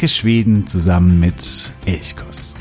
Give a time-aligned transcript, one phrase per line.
[0.00, 2.54] Entdecke Schweden zusammen mit Elchkuss.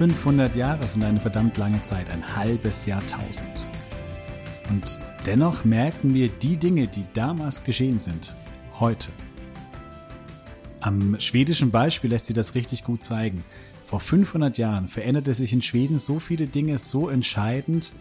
[0.00, 3.66] 500 Jahre sind eine verdammt lange Zeit, ein halbes Jahrtausend.
[4.70, 8.34] Und dennoch merken wir die Dinge, die damals geschehen sind,
[8.78, 9.10] heute.
[10.80, 13.44] Am schwedischen Beispiel lässt sich das richtig gut zeigen.
[13.88, 17.92] Vor 500 Jahren veränderte sich in Schweden so viele Dinge so entscheidend,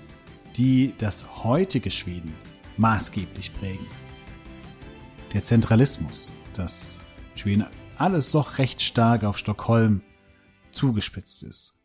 [0.55, 2.33] die das heutige Schweden
[2.77, 3.85] maßgeblich prägen.
[5.33, 6.99] Der Zentralismus, dass
[7.35, 7.65] Schweden
[7.97, 9.99] alles doch recht stark auf Stockholm
[10.71, 11.75] zugespitzt ist.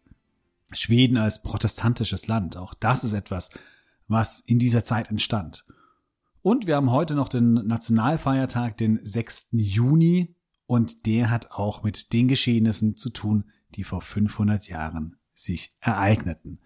[0.74, 2.56] Schweden als protestantisches Land.
[2.56, 3.50] Auch das ist etwas,
[4.08, 5.64] was in dieser Zeit entstand.
[6.42, 9.48] Und wir haben heute noch den Nationalfeiertag, den 6.
[9.52, 10.36] Juni,
[10.66, 16.60] und der hat auch mit den Geschehnissen zu tun, die vor 500 Jahren sich ereigneten.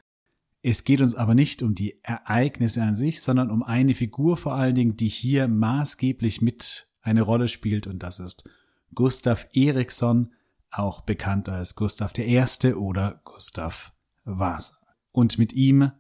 [0.63, 4.55] Es geht uns aber nicht um die Ereignisse an sich, sondern um eine Figur vor
[4.55, 8.49] allen Dingen, die hier maßgeblich mit eine Rolle spielt, und das ist
[8.95, 10.33] Gustav Eriksson,
[10.71, 12.73] auch bekannt als Gustav I.
[12.75, 13.93] oder Gustav
[14.29, 14.77] Vasa.
[15.13, 15.91] Und mit ihm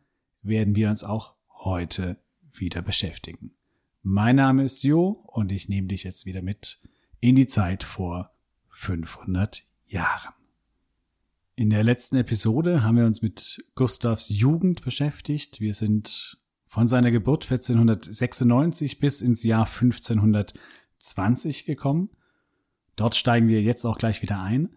[0.42, 2.18] werden wir uns auch heute
[2.52, 3.54] wieder beschäftigen.
[4.02, 6.80] Mein Name ist Jo und ich nehme dich jetzt wieder mit
[7.20, 8.30] in die Zeit vor
[8.70, 10.34] 500 Jahren.
[11.56, 15.60] In der letzten Episode haben wir uns mit Gustavs Jugend beschäftigt.
[15.60, 22.11] Wir sind von seiner Geburt 1496 bis ins Jahr 1520 gekommen.
[22.94, 24.77] Dort steigen wir jetzt auch gleich wieder ein.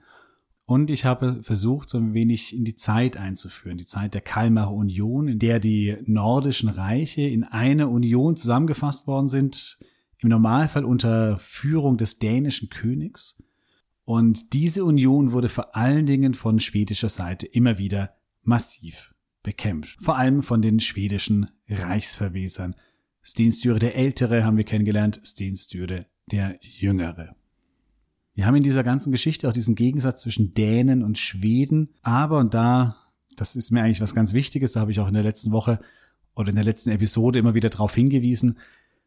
[0.71, 4.71] Und ich habe versucht, so ein wenig in die Zeit einzuführen, die Zeit der Kalmarer
[4.71, 9.77] Union, in der die nordischen Reiche in eine Union zusammengefasst worden sind,
[10.19, 13.37] im Normalfall unter Führung des dänischen Königs.
[14.05, 19.97] Und diese Union wurde vor allen Dingen von schwedischer Seite immer wieder massiv bekämpft.
[20.01, 22.75] Vor allem von den schwedischen Reichsverwesern.
[23.21, 27.35] Stenstüre der Ältere haben wir kennengelernt, Stenstüre der Jüngere.
[28.33, 31.89] Wir haben in dieser ganzen Geschichte auch diesen Gegensatz zwischen Dänen und Schweden.
[32.01, 32.95] Aber, und da,
[33.35, 35.79] das ist mir eigentlich was ganz Wichtiges, da habe ich auch in der letzten Woche
[36.35, 38.57] oder in der letzten Episode immer wieder darauf hingewiesen.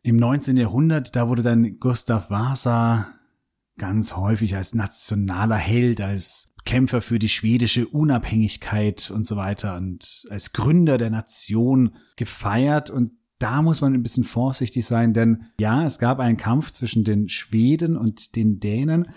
[0.03, 0.57] Im 19.
[0.57, 3.09] Jahrhundert, da wurde dann Gustav Vasa
[3.79, 10.27] ganz häufig als nationaler Held, als Kämpfer für die schwedische Unabhängigkeit und so weiter und
[10.31, 15.85] als Gründer der Nation gefeiert und da muss man ein bisschen vorsichtig sein, denn ja,
[15.85, 19.09] es gab einen Kampf zwischen den Schweden und den Dänen.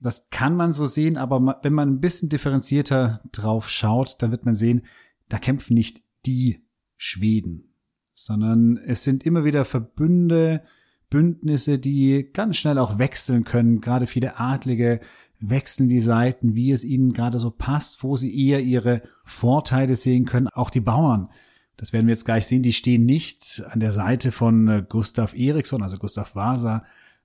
[0.00, 4.44] Das kann man so sehen, aber wenn man ein bisschen differenzierter drauf schaut, dann wird
[4.44, 4.82] man sehen,
[5.28, 6.64] da kämpfen nicht die
[6.96, 7.74] Schweden,
[8.12, 10.62] sondern es sind immer wieder Verbünde,
[11.10, 13.80] Bündnisse, die ganz schnell auch wechseln können.
[13.80, 15.00] Gerade viele Adlige
[15.40, 20.24] wechseln die Seiten, wie es ihnen gerade so passt, wo sie eher ihre Vorteile sehen
[20.24, 20.48] können.
[20.48, 21.28] Auch die Bauern
[21.76, 25.34] das werden wir jetzt gleich sehen, die stehen nicht an der Seite von äh, Gustav
[25.34, 26.84] Eriksson, also Gustav Vasa,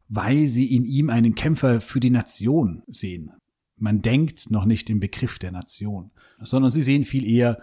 [0.09, 3.31] weil sie in ihm einen Kämpfer für die Nation sehen.
[3.75, 7.62] Man denkt noch nicht im Begriff der Nation, sondern sie sehen viel eher,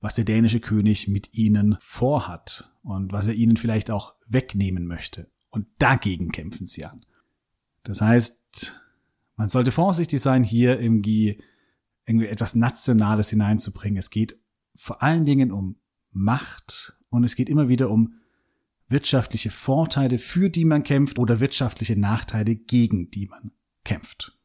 [0.00, 5.28] was der dänische König mit ihnen vorhat und was er ihnen vielleicht auch wegnehmen möchte.
[5.50, 7.04] Und dagegen kämpfen sie an.
[7.82, 8.80] Das heißt,
[9.36, 11.42] man sollte vorsichtig sein, hier irgendwie,
[12.06, 13.98] irgendwie etwas Nationales hineinzubringen.
[13.98, 14.38] Es geht
[14.76, 15.76] vor allen Dingen um
[16.18, 18.14] Macht und es geht immer wieder um
[18.88, 23.52] wirtschaftliche Vorteile, für die man kämpft oder wirtschaftliche Nachteile, gegen die man
[23.84, 24.36] kämpft.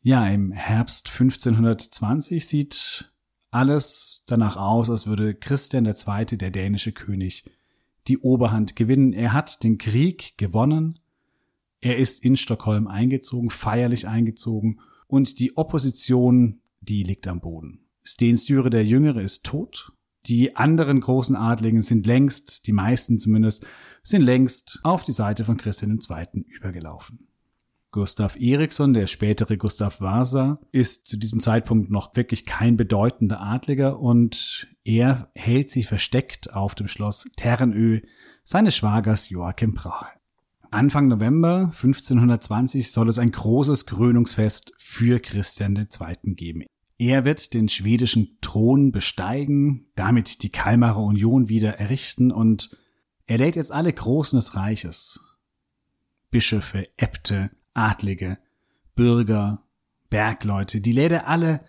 [0.00, 3.12] Ja, im Herbst 1520 sieht
[3.50, 7.44] alles danach aus, als würde Christian II., der dänische König,
[8.06, 9.12] die Oberhand gewinnen.
[9.14, 10.98] Er hat den Krieg gewonnen.
[11.80, 17.86] Er ist in Stockholm eingezogen, feierlich eingezogen und die Opposition, die liegt am Boden.
[18.04, 19.93] Sten Styre der Jüngere ist tot
[20.26, 23.66] die anderen großen Adligen sind längst, die meisten zumindest,
[24.02, 26.44] sind längst auf die Seite von Christian II.
[26.48, 27.28] übergelaufen.
[27.90, 34.00] Gustav Eriksson, der spätere Gustav Vasa, ist zu diesem Zeitpunkt noch wirklich kein bedeutender Adliger
[34.00, 38.00] und er hält sich versteckt auf dem Schloss Ternö
[38.42, 40.08] seines Schwagers Joachim Brahe.
[40.72, 46.34] Anfang November 1520 soll es ein großes Krönungsfest für Christian II.
[46.34, 46.64] geben.
[47.06, 52.78] Er wird den schwedischen Thron besteigen, damit die Kalmarer Union wieder errichten und
[53.26, 55.20] er lädt jetzt alle Großen des Reiches,
[56.30, 58.38] Bischöfe, Äbte, Adlige,
[58.94, 59.66] Bürger,
[60.08, 61.66] Bergleute, die lädt er alle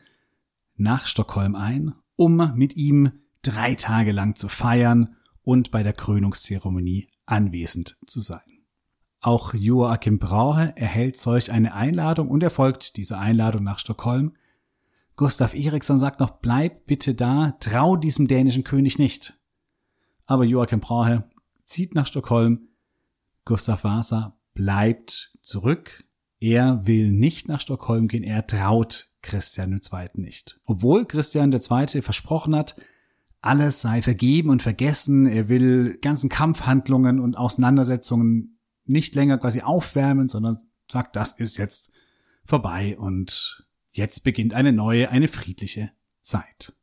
[0.78, 3.12] nach Stockholm ein, um mit ihm
[3.42, 8.64] drei Tage lang zu feiern und bei der Krönungszeremonie anwesend zu sein.
[9.20, 14.32] Auch Joachim Brahe erhält solch eine Einladung und er folgt dieser Einladung nach Stockholm.
[15.16, 19.40] Gustav Eriksson sagt noch, bleib bitte da, trau diesem dänischen König nicht.
[20.26, 21.30] Aber Joachim Brahe
[21.66, 22.68] zieht nach Stockholm.
[23.46, 26.04] Gustav Vasa bleibt zurück.
[26.40, 30.10] Er will nicht nach Stockholm gehen, er traut Christian II.
[30.16, 30.60] nicht.
[30.66, 32.02] Obwohl Christian II.
[32.02, 32.76] versprochen hat,
[33.42, 40.28] alles sei vergeben und vergessen, er will ganzen Kampfhandlungen und Auseinandersetzungen nicht länger quasi aufwärmen,
[40.28, 40.58] sondern
[40.92, 41.92] sagt, das ist jetzt
[42.44, 43.65] vorbei und
[43.96, 46.74] jetzt beginnt eine neue, eine friedliche Zeit.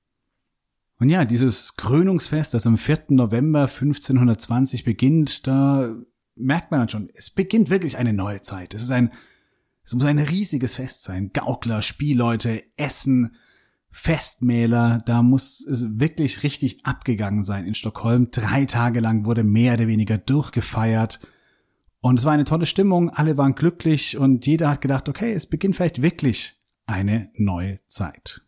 [0.98, 3.06] Und ja, dieses Krönungsfest, das am 4.
[3.08, 5.94] November 1520 beginnt, da
[6.36, 8.72] merkt man dann schon, es beginnt wirklich eine neue Zeit.
[8.72, 9.12] Es ist ein,
[9.84, 11.30] es muss ein riesiges Fest sein.
[11.32, 13.36] Gaukler, Spielleute, Essen,
[13.90, 18.30] Festmähler, da muss es wirklich richtig abgegangen sein in Stockholm.
[18.30, 21.20] Drei Tage lang wurde mehr oder weniger durchgefeiert.
[22.00, 25.46] Und es war eine tolle Stimmung, alle waren glücklich und jeder hat gedacht, okay, es
[25.46, 28.43] beginnt vielleicht wirklich eine neue Zeit.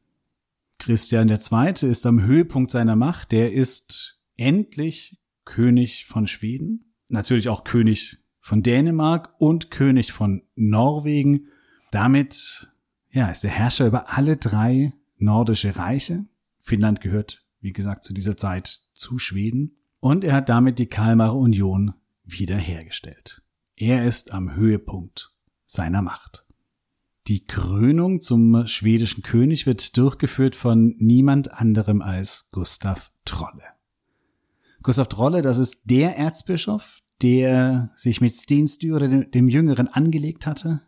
[0.78, 1.88] Christian II.
[1.88, 3.32] ist am Höhepunkt seiner Macht.
[3.32, 11.48] Der ist endlich König von Schweden, natürlich auch König von Dänemark und König von Norwegen.
[11.90, 12.68] Damit
[13.10, 16.26] ja, ist der Herrscher über alle drei nordische Reiche.
[16.58, 19.76] Finnland gehört, wie gesagt, zu dieser Zeit zu Schweden.
[20.00, 21.94] Und er hat damit die Kalmarer Union
[22.24, 23.42] wiederhergestellt.
[23.76, 25.32] Er ist am Höhepunkt
[25.66, 26.43] seiner Macht.
[27.26, 33.62] Die Krönung zum schwedischen König wird durchgeführt von niemand anderem als Gustav Trolle.
[34.82, 40.82] Gustav Trolle, das ist der Erzbischof, der sich mit Stenstyre, dem Jüngeren, angelegt hatte,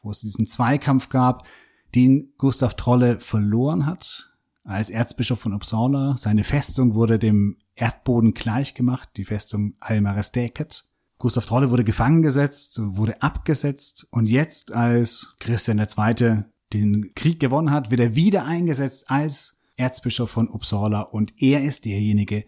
[0.00, 1.46] wo es diesen Zweikampf gab,
[1.94, 4.34] den Gustav Trolle verloren hat
[4.64, 6.16] als Erzbischof von Uppsala.
[6.16, 10.86] Seine Festung wurde dem Erdboden gleichgemacht, die Festung Almaresteket.
[11.18, 16.44] Gustav Trolle wurde gefangen gesetzt, wurde abgesetzt und jetzt, als Christian II.
[16.72, 21.84] den Krieg gewonnen hat, wird er wieder eingesetzt als Erzbischof von Uppsala und er ist
[21.84, 22.44] derjenige,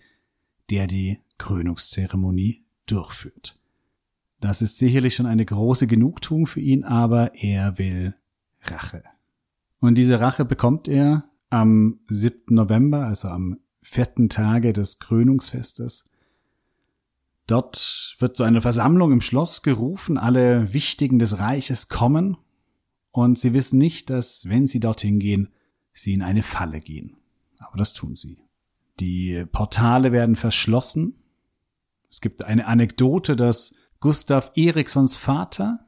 [0.71, 3.59] der die Krönungszeremonie durchführt.
[4.41, 8.15] Das ist sicherlich schon eine große Genugtuung für ihn, aber er will
[8.62, 9.03] Rache.
[9.81, 12.55] Und diese Rache bekommt er am 7.
[12.55, 16.05] November, also am vierten Tage des Krönungsfestes.
[17.47, 22.37] Dort wird zu einer Versammlung im Schloss gerufen, alle Wichtigen des Reiches kommen,
[23.17, 25.49] und sie wissen nicht, dass, wenn sie dorthin gehen,
[25.95, 27.17] sie in eine Falle gehen.
[27.59, 28.37] Aber das tun sie.
[29.01, 31.15] Die Portale werden verschlossen.
[32.11, 35.87] Es gibt eine Anekdote, dass Gustav Erikssons Vater,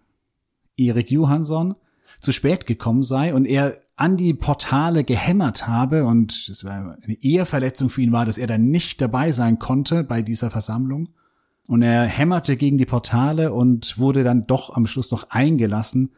[0.79, 1.75] Erik Johansson,
[2.21, 7.15] zu spät gekommen sei und er an die Portale gehämmert habe und es war eine
[7.21, 11.11] Eheverletzung für ihn war, dass er dann nicht dabei sein konnte bei dieser Versammlung.
[11.69, 16.13] Und er hämmerte gegen die Portale und wurde dann doch am Schluss noch eingelassen.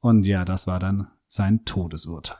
[0.00, 2.38] Und ja, das war dann sein Todesurteil.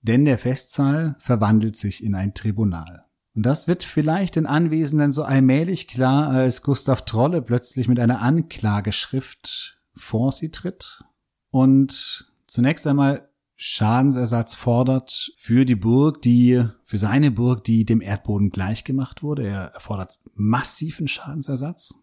[0.00, 3.04] Denn der Festsaal verwandelt sich in ein Tribunal.
[3.34, 8.22] Und das wird vielleicht den Anwesenden so allmählich klar, als Gustav Trolle plötzlich mit einer
[8.22, 11.04] Anklageschrift vor sie tritt
[11.50, 18.50] und zunächst einmal Schadensersatz fordert für die Burg, die, für seine Burg, die dem Erdboden
[18.50, 19.46] gleichgemacht wurde.
[19.46, 21.94] Er fordert massiven Schadensersatz.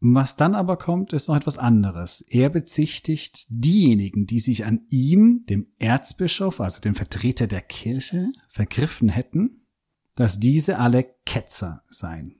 [0.00, 2.20] Was dann aber kommt, ist noch etwas anderes.
[2.28, 9.08] Er bezichtigt diejenigen, die sich an ihm, dem Erzbischof, also dem Vertreter der Kirche, vergriffen
[9.08, 9.62] hätten,
[10.14, 12.36] dass diese alle Ketzer seien.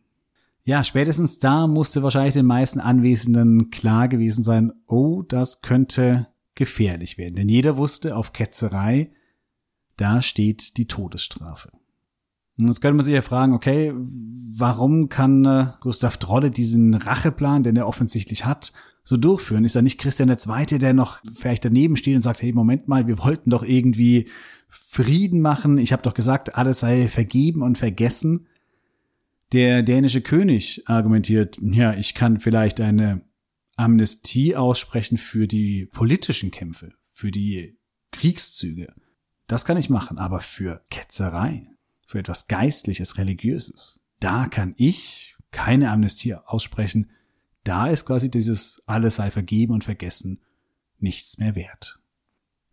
[0.62, 7.18] Ja, spätestens da musste wahrscheinlich den meisten Anwesenden klar gewesen sein, oh, das könnte gefährlich
[7.18, 7.34] werden.
[7.34, 9.10] Denn jeder wusste, auf Ketzerei,
[9.96, 11.70] da steht die Todesstrafe.
[12.58, 17.64] Und jetzt könnte man sich ja fragen, okay, warum kann äh, Gustav Trolle diesen Racheplan,
[17.64, 19.64] den er offensichtlich hat, so durchführen?
[19.64, 23.08] Ist er nicht Christian II., der noch vielleicht daneben steht und sagt, hey, Moment mal,
[23.08, 24.28] wir wollten doch irgendwie
[24.68, 25.78] Frieden machen.
[25.78, 28.46] Ich habe doch gesagt, alles sei vergeben und vergessen.
[29.52, 33.20] Der dänische König argumentiert, ja, ich kann vielleicht eine
[33.76, 37.76] Amnestie aussprechen für die politischen Kämpfe, für die
[38.12, 38.92] Kriegszüge.
[39.46, 41.68] Das kann ich machen, aber für Ketzerei,
[42.06, 47.10] für etwas Geistliches, Religiöses, da kann ich keine Amnestie aussprechen.
[47.62, 50.40] Da ist quasi dieses alles sei vergeben und vergessen
[50.98, 51.98] nichts mehr wert.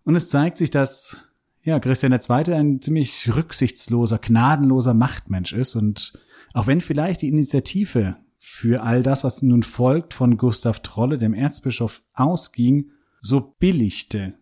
[0.04, 1.24] Und es zeigt sich, dass
[1.64, 2.54] ja, Christian II.
[2.54, 6.14] ein ziemlich rücksichtsloser, gnadenloser Machtmensch ist und
[6.54, 11.36] auch wenn vielleicht die Initiative für all das, was nun folgt, von Gustav Trolle, dem
[11.36, 12.90] Erzbischof, ausging,
[13.22, 14.34] so billigte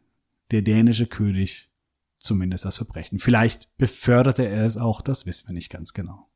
[0.51, 1.69] der dänische König
[2.17, 3.19] zumindest das Verbrechen.
[3.19, 6.29] Vielleicht beförderte er es auch, das wissen wir nicht ganz genau.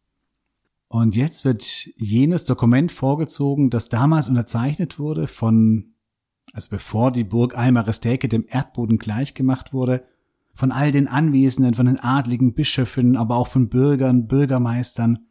[0.89, 1.63] Und jetzt wird
[1.95, 5.93] jenes Dokument vorgezogen, das damals unterzeichnet wurde von,
[6.51, 10.03] also bevor die Burg Almaresteke dem Erdboden gleichgemacht wurde,
[10.53, 15.27] von all den Anwesenden, von den adligen Bischöfen, aber auch von Bürgern, Bürgermeistern,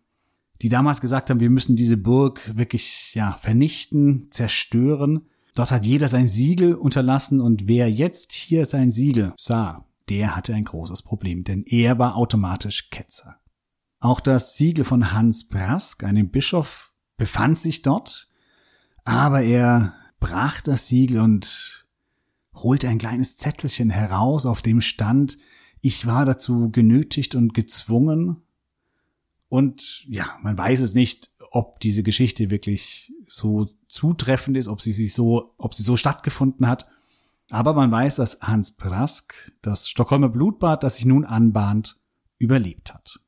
[0.63, 5.27] die damals gesagt haben, wir müssen diese Burg wirklich, ja, vernichten, zerstören.
[5.55, 10.55] Dort hat jeder sein Siegel unterlassen und wer jetzt hier sein Siegel sah, der hatte
[10.55, 13.37] ein großes Problem, denn er war automatisch Ketzer.
[13.99, 18.29] Auch das Siegel von Hans Brask, einem Bischof, befand sich dort,
[19.05, 21.87] aber er brach das Siegel und
[22.55, 25.39] holte ein kleines Zettelchen heraus, auf dem stand,
[25.81, 28.43] ich war dazu genötigt und gezwungen.
[29.53, 34.93] Und ja, man weiß es nicht, ob diese Geschichte wirklich so zutreffend ist, ob sie
[34.93, 36.89] sich so, ob sie so stattgefunden hat.
[37.51, 41.97] Aber man weiß, dass Hans Brask das Stockholmer Blutbad, das sich nun anbahnt,
[42.39, 43.21] überlebt hat.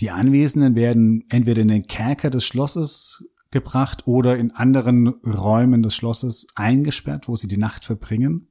[0.00, 5.94] Die Anwesenden werden entweder in den Kerker des Schlosses gebracht oder in anderen Räumen des
[5.94, 8.48] Schlosses eingesperrt, wo sie die Nacht verbringen.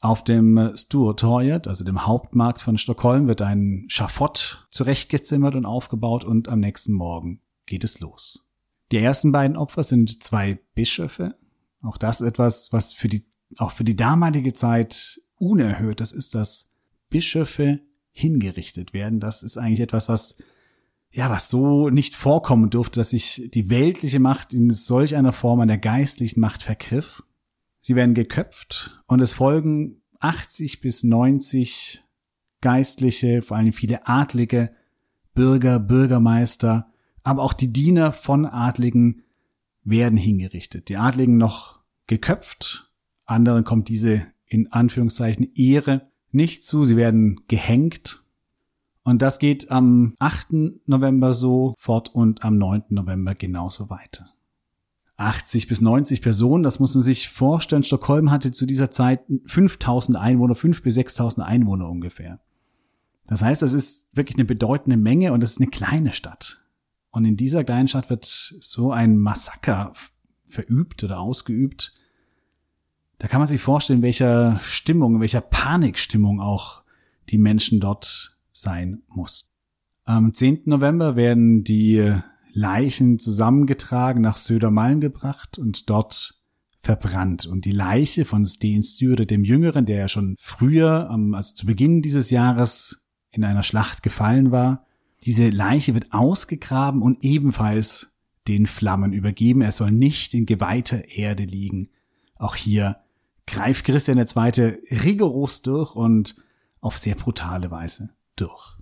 [0.00, 6.48] Auf dem Sturetorget, also dem Hauptmarkt von Stockholm, wird ein Schafott zurechtgezimmert und aufgebaut und
[6.48, 8.46] am nächsten Morgen geht es los.
[8.92, 11.36] Die ersten beiden Opfer sind zwei Bischöfe.
[11.82, 13.24] Auch das etwas, was für die
[13.58, 16.00] auch für die damalige Zeit unerhört.
[16.00, 16.70] Das ist, dass
[17.08, 17.80] Bischöfe
[18.12, 19.20] hingerichtet werden.
[19.20, 20.38] Das ist eigentlich etwas, was
[21.12, 25.60] ja, was so nicht vorkommen durfte, dass sich die weltliche Macht in solch einer Form
[25.60, 27.24] an der geistlichen Macht vergriff.
[27.80, 32.02] Sie werden geköpft und es folgen 80 bis 90
[32.60, 34.74] Geistliche, vor allem viele Adlige,
[35.34, 39.22] Bürger, Bürgermeister, aber auch die Diener von Adligen
[39.82, 40.88] werden hingerichtet.
[40.88, 42.90] Die Adligen noch geköpft
[43.30, 46.84] anderen kommt diese in Anführungszeichen Ehre nicht zu.
[46.84, 48.24] Sie werden gehängt.
[49.04, 50.86] Und das geht am 8.
[50.86, 52.84] November so fort und am 9.
[52.90, 54.34] November genauso weiter.
[55.20, 57.82] 80 bis 90 Personen, das muss man sich vorstellen.
[57.82, 62.40] Stockholm hatte zu dieser Zeit 5000 Einwohner, 5 bis 6000 Einwohner ungefähr.
[63.26, 66.64] Das heißt, das ist wirklich eine bedeutende Menge und es ist eine kleine Stadt.
[67.10, 69.92] Und in dieser kleinen Stadt wird so ein Massaker
[70.46, 71.94] verübt oder ausgeübt,
[73.18, 76.82] da kann man sich vorstellen, welcher Stimmung, welcher Panikstimmung auch
[77.28, 79.52] die Menschen dort sein muss.
[80.04, 80.62] Am 10.
[80.64, 82.14] November werden die
[82.52, 86.40] Leichen zusammengetragen nach Södermalm gebracht und dort
[86.80, 87.46] verbrannt.
[87.46, 92.02] Und die Leiche von Sten Sture, dem Jüngeren, der ja schon früher, also zu Beginn
[92.02, 94.86] dieses Jahres in einer Schlacht gefallen war,
[95.24, 98.12] diese Leiche wird ausgegraben und ebenfalls
[98.48, 99.60] den Flammen übergeben.
[99.60, 101.90] Er soll nicht in geweihter Erde liegen.
[102.36, 102.96] Auch hier
[103.46, 104.78] greift Christian II.
[105.04, 106.36] rigoros durch und
[106.80, 108.79] auf sehr brutale Weise durch.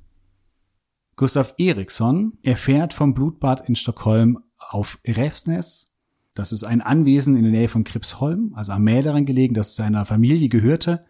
[1.19, 5.97] Gustav Eriksson erfährt vom Blutbad in Stockholm auf Refsnes.
[6.37, 10.07] Das ist ein Anwesen in der Nähe von Kripsholm, also am Mäleren gelegen, das seiner
[10.07, 11.05] Familie gehörte.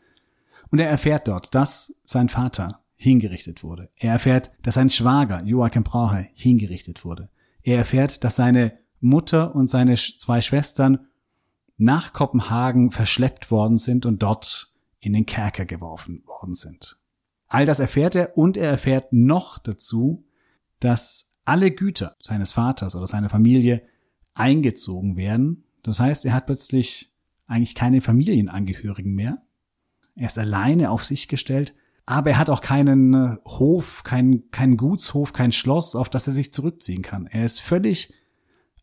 [0.70, 3.90] Und er erfährt dort, dass sein Vater hingerichtet wurde.
[3.96, 7.28] Er erfährt, dass sein Schwager Joachim Brahe hingerichtet wurde.
[7.60, 11.06] Er erfährt, dass seine Mutter und seine zwei Schwestern
[11.76, 16.98] nach Kopenhagen verschleppt worden sind und dort in den Kerker geworfen worden sind.
[17.48, 20.24] All das erfährt er und er erfährt noch dazu,
[20.80, 23.82] dass alle Güter seines Vaters oder seiner Familie
[24.34, 25.64] eingezogen werden.
[25.82, 27.10] Das heißt, er hat plötzlich
[27.46, 29.42] eigentlich keine Familienangehörigen mehr.
[30.14, 31.74] Er ist alleine auf sich gestellt,
[32.04, 36.32] aber er hat auch keinen äh, Hof, keinen, keinen Gutshof, kein Schloss, auf das er
[36.32, 37.26] sich zurückziehen kann.
[37.26, 38.12] Er ist völlig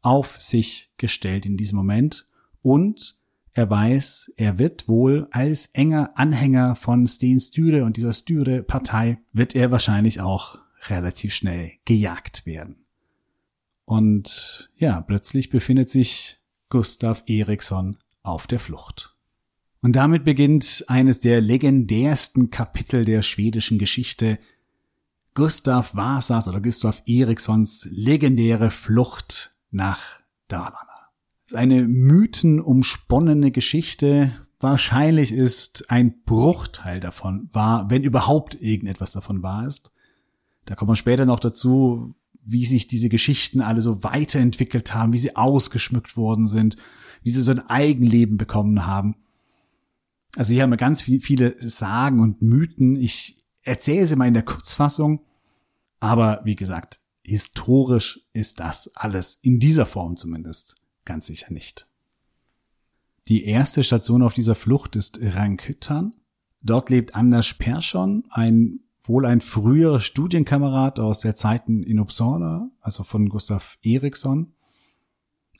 [0.02, 2.28] auf sich gestellt in diesem Moment
[2.62, 3.18] und
[3.56, 9.56] er weiß, er wird wohl als enger Anhänger von Sten Stüre und dieser Stüre-Partei wird
[9.56, 10.60] er wahrscheinlich auch
[10.90, 12.86] relativ schnell gejagt werden.
[13.86, 19.16] Und ja, plötzlich befindet sich Gustav Eriksson auf der Flucht.
[19.82, 24.38] Und damit beginnt eines der legendärsten Kapitel der schwedischen Geschichte,
[25.34, 30.20] Gustav Vasas oder Gustav Erikssons legendäre Flucht nach
[30.50, 30.95] Dalarna
[31.46, 34.32] ist eine mythenumsponnene Geschichte.
[34.60, 39.92] Wahrscheinlich ist ein Bruchteil davon wahr, wenn überhaupt irgendetwas davon wahr ist.
[40.66, 45.20] Da kommt man später noch dazu, wie sich diese Geschichten alle so weiterentwickelt haben, wie
[45.20, 46.78] sie ausgeschmückt worden sind,
[47.22, 49.16] wie sie so ein Eigenleben bekommen haben.
[50.36, 52.96] Also hier haben wir ganz viele Sagen und Mythen.
[52.96, 55.22] Ich erzähle sie mal in der Kurzfassung.
[56.00, 60.76] Aber wie gesagt, historisch ist das alles in dieser Form zumindest
[61.06, 61.88] Ganz sicher nicht.
[63.28, 66.16] Die erste Station auf dieser Flucht ist Rankytan.
[66.62, 73.04] Dort lebt Anders Persson, ein wohl ein früherer Studienkamerad aus der Zeiten in Uppsala, also
[73.04, 74.54] von Gustav Eriksson.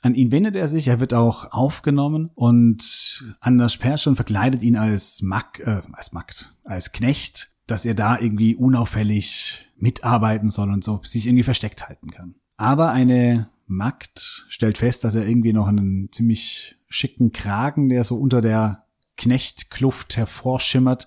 [0.02, 5.22] An ihn wendet er sich, er wird auch aufgenommen und Anders Persson verkleidet ihn als
[5.22, 11.00] Mag, äh, als Magd, als Knecht, dass er da irgendwie unauffällig mitarbeiten soll und so
[11.02, 12.34] sich irgendwie versteckt halten kann.
[12.56, 18.16] Aber eine Magd stellt fest, dass er irgendwie noch einen ziemlich schicken Kragen, der so
[18.16, 18.84] unter der
[19.16, 21.06] Knechtkluft hervorschimmert,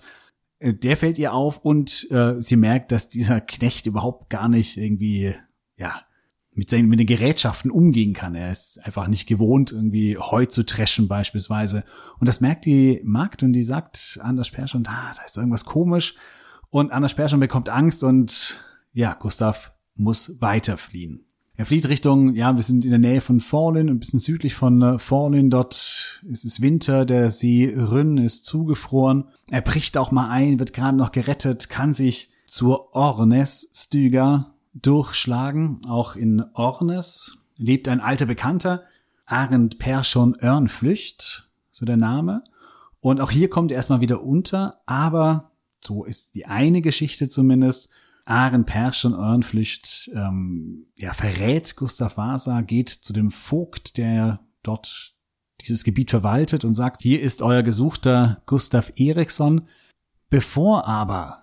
[0.58, 4.76] äh, der fällt ihr auf und äh, sie merkt, dass dieser Knecht überhaupt gar nicht
[4.76, 5.34] irgendwie,
[5.76, 6.02] ja,
[6.52, 8.34] mit seinen mit den Gerätschaften umgehen kann.
[8.34, 11.84] Er ist einfach nicht gewohnt, irgendwie Heu zu dreschen beispielsweise.
[12.18, 16.16] Und das merkt die Magd und die sagt Anders Persson, ah, da ist irgendwas komisch.
[16.68, 18.62] Und Anders Persson bekommt Angst und
[18.92, 21.24] ja, Gustav muss weiterfliehen.
[21.60, 24.80] Er flieht Richtung, ja, wir sind in der Nähe von Forlin, ein bisschen südlich von
[24.80, 25.50] äh, Forlin.
[25.50, 29.28] Dort ist es Winter, der See Rünn ist zugefroren.
[29.50, 35.82] Er bricht auch mal ein, wird gerade noch gerettet, kann sich zur Ornes Styga durchschlagen.
[35.86, 38.84] Auch in Ornes lebt ein alter Bekannter,
[39.26, 42.42] Arend Perschon Örnflücht, so der Name.
[43.00, 45.50] Und auch hier kommt er erstmal wieder unter, aber
[45.84, 47.90] so ist die eine Geschichte zumindest.
[48.30, 55.14] Aren Perschen Örnflücht ähm, ja, verrät Gustav Vasa, geht zu dem Vogt, der dort
[55.60, 59.68] dieses Gebiet verwaltet und sagt, hier ist euer Gesuchter Gustav Eriksson.
[60.30, 61.42] Bevor aber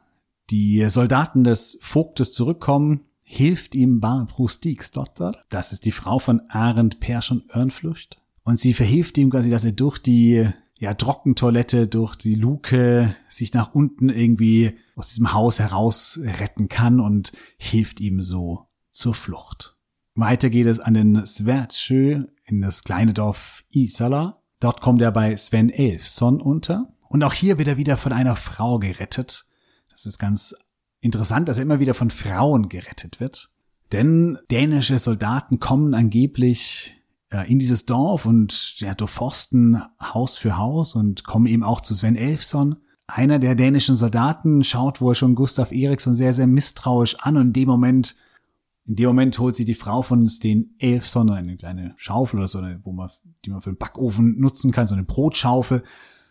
[0.50, 7.01] die Soldaten des Vogtes zurückkommen, hilft ihm Barbro Stigsdotter, das ist die Frau von Arend
[7.01, 10.48] Perschen Örnflucht, und sie verhilft ihm quasi, dass er durch die
[10.79, 17.00] ja, Trockentoilette durch die Luke sich nach unten irgendwie aus diesem Haus heraus retten kann
[17.00, 19.75] und hilft ihm so zur Flucht.
[20.15, 24.42] Weiter geht es an den Svertsjö in das kleine Dorf Isala.
[24.59, 26.94] Dort kommt er bei Sven Elfson unter.
[27.07, 29.46] Und auch hier wird er wieder von einer Frau gerettet.
[29.90, 30.55] Das ist ganz
[31.00, 33.51] interessant, dass er immer wieder von Frauen gerettet wird.
[33.92, 36.97] Denn dänische Soldaten kommen angeblich
[37.48, 42.16] in dieses Dorf und ja, durchforsten Haus für Haus und kommen eben auch zu Sven
[42.16, 42.77] Elfson.
[43.07, 47.53] Einer der dänischen Soldaten schaut wohl schon Gustav Eriksson sehr, sehr misstrauisch an und in
[47.53, 48.16] dem Moment,
[48.85, 52.59] in dem Moment holt sie die Frau von Sten Elfson eine kleine Schaufel oder so,
[52.59, 53.09] eine, wo man,
[53.46, 55.83] die man für den Backofen nutzen kann, so eine Brotschaufel,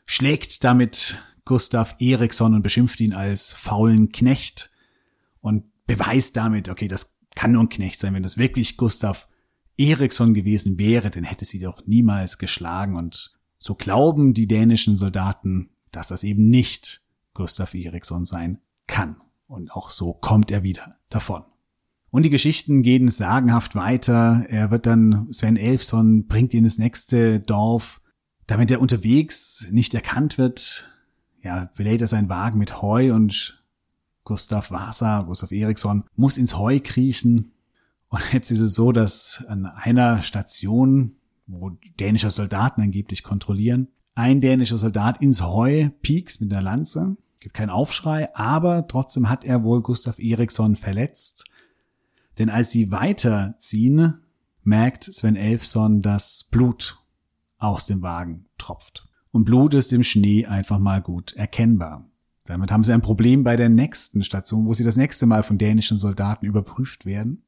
[0.07, 4.71] schlägt damit Gustav Eriksson und beschimpft ihn als faulen Knecht
[5.41, 9.29] und beweist damit, okay, das kann nur ein Knecht sein, wenn das wirklich Gustav
[9.79, 15.71] Eriksson gewesen wäre, dann hätte sie doch niemals geschlagen und so glauben die dänischen Soldaten,
[15.93, 17.03] dass das eben nicht
[17.35, 19.17] Gustav Eriksson sein kann.
[19.47, 21.45] Und auch so kommt er wieder davon.
[22.11, 24.45] Und die Geschichten gehen sagenhaft weiter.
[24.49, 28.01] Er wird dann, Sven Elfson bringt ihn ins nächste Dorf.
[28.47, 30.89] Damit er unterwegs nicht erkannt wird,
[31.43, 33.63] ja, belädt er seinen Wagen mit Heu und
[34.25, 37.53] Gustav Vasa, Gustav Eriksson, muss ins Heu kriechen,
[38.09, 41.17] und jetzt ist es so, dass an einer Station,
[41.47, 47.17] wo dänische Soldaten angeblich kontrollieren, ein dänischer Soldat ins Heu piekst mit einer Lanze.
[47.41, 51.45] Gibt keinen Aufschrei, aber trotzdem hat er wohl Gustav Eriksson verletzt.
[52.39, 54.21] Denn als sie weiterziehen,
[54.63, 56.99] merkt Sven Elfson, dass Blut
[57.59, 59.09] aus dem Wagen tropft.
[59.31, 62.09] Und Blut ist im Schnee einfach mal gut erkennbar.
[62.45, 65.59] Damit haben sie ein Problem bei der nächsten Station, wo sie das nächste Mal von
[65.59, 67.43] dänischen Soldaten überprüft werden.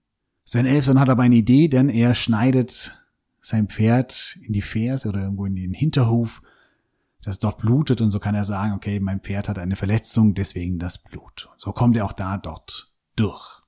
[0.49, 2.99] Sven Elfson hat aber eine Idee, denn er schneidet
[3.39, 6.41] sein Pferd in die Ferse oder irgendwo in den Hinterhof,
[7.23, 10.79] das dort blutet und so kann er sagen, okay, mein Pferd hat eine Verletzung, deswegen
[10.79, 11.51] das Blut.
[11.59, 13.61] So kommt er auch da dort durch.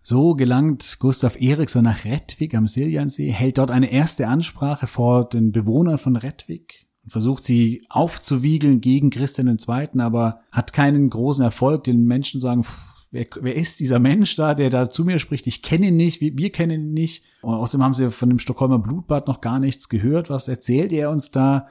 [0.00, 5.52] So gelangt Gustav Eriksson nach Redwig am Siljansee, hält dort eine erste Ansprache vor den
[5.52, 11.84] Bewohnern von Redwig und versucht sie aufzuwiegeln gegen Christian II., aber hat keinen großen Erfolg.
[11.84, 12.64] Den Menschen sagen,
[13.12, 15.46] wer, wer ist dieser Mensch da, der da zu mir spricht?
[15.46, 17.24] Ich kenne ihn nicht, wir, wir kennen ihn nicht.
[17.42, 20.30] Und außerdem haben sie von dem Stockholmer Blutbad noch gar nichts gehört.
[20.30, 21.68] Was erzählt er uns da?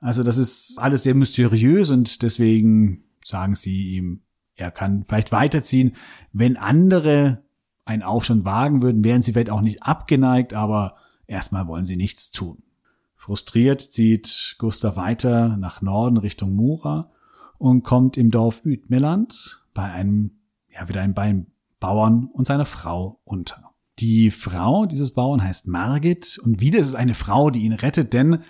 [0.00, 4.20] Also das ist alles sehr mysteriös und deswegen sagen sie ihm,
[4.56, 5.94] er kann vielleicht weiterziehen.
[6.32, 7.42] Wenn andere
[7.84, 12.30] einen Aufstand wagen würden, wären sie vielleicht auch nicht abgeneigt, aber erstmal wollen sie nichts
[12.30, 12.62] tun.
[13.14, 17.10] Frustriert zieht Gustav weiter nach Norden Richtung Mura
[17.58, 20.39] und kommt im Dorf Üdmeland bei einem
[20.72, 21.46] ja, wieder ein beim
[21.78, 23.72] Bauern und seiner Frau unter.
[23.98, 28.12] Die Frau dieses Bauern heißt Margit und wieder ist es eine Frau, die ihn rettet,
[28.12, 28.42] denn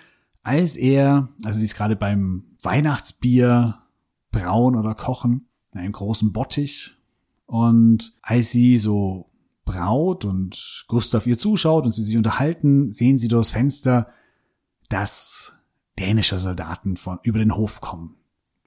[0.43, 3.77] als er, also sie ist gerade beim Weihnachtsbier
[4.31, 6.97] brauen oder kochen, in einem großen Bottich
[7.45, 9.29] und als sie so
[9.65, 14.07] braut und Gustav ihr zuschaut und sie sich unterhalten, sehen sie durchs Fenster,
[14.89, 15.55] dass
[15.99, 18.15] dänische Soldaten von über den Hof kommen.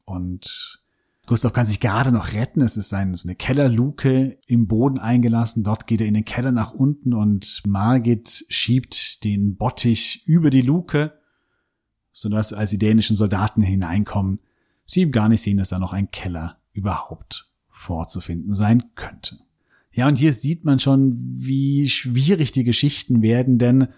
[0.05, 0.84] Und
[1.27, 2.61] Gustav kann sich gerade noch retten.
[2.61, 5.65] Es ist eine, so eine Kellerluke im Boden eingelassen.
[5.65, 10.61] Dort geht er in den Keller nach unten und Margit schiebt den Bottich über die
[10.61, 11.15] Luke,
[12.13, 14.41] sodass als die dänischen Soldaten hineinkommen,
[14.85, 19.39] sie ihm gar nicht sehen, dass da noch ein Keller überhaupt vorzufinden sein könnte.
[19.93, 23.89] Ja, und hier sieht man schon, wie schwierig die Geschichten werden, denn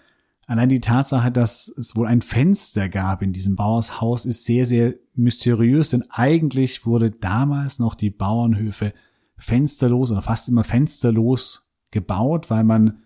[0.49, 4.93] Allein die Tatsache, dass es wohl ein Fenster gab in diesem Bauershaus, ist sehr, sehr
[5.13, 8.93] mysteriös, denn eigentlich wurde damals noch die Bauernhöfe
[9.37, 13.03] fensterlos oder fast immer fensterlos gebaut, weil man,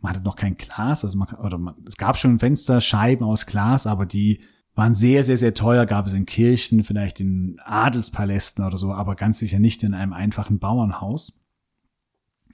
[0.00, 3.86] man hatte noch kein Glas, also man, oder man, es gab schon Fensterscheiben aus Glas,
[3.86, 4.40] aber die
[4.74, 9.14] waren sehr, sehr, sehr teuer, gab es in Kirchen, vielleicht in Adelspalästen oder so, aber
[9.14, 11.40] ganz sicher nicht in einem einfachen Bauernhaus.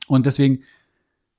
[0.08, 0.60] Und deswegen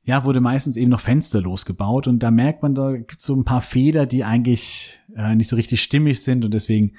[0.07, 3.43] ja, wurde meistens eben noch fensterlos gebaut und da merkt man, da gibt so ein
[3.43, 6.93] paar Fehler, die eigentlich äh, nicht so richtig stimmig sind und deswegen,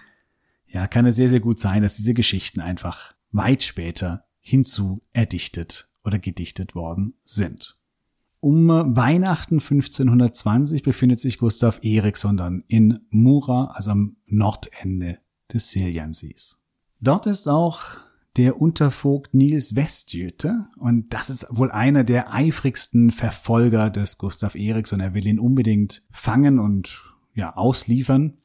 [0.66, 5.88] ja, kann es sehr, sehr gut sein, dass diese Geschichten einfach weit später hinzu erdichtet
[6.05, 7.79] oder gedichtet worden sind.
[8.40, 15.18] Um Weihnachten 1520 befindet sich Gustav Eriksson dann in Mura, also am Nordende
[15.51, 16.59] des Siljansees.
[17.01, 17.97] Dort ist auch
[18.38, 20.68] der Untervogt Nils Westjöte.
[20.79, 25.01] Und das ist wohl einer der eifrigsten Verfolger des Gustav Eriksson.
[25.01, 27.03] Er will ihn unbedingt fangen und
[27.35, 28.38] ja, ausliefern.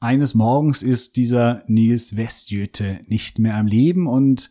[0.00, 4.50] Eines Morgens ist dieser Nils Westjöte nicht mehr am Leben und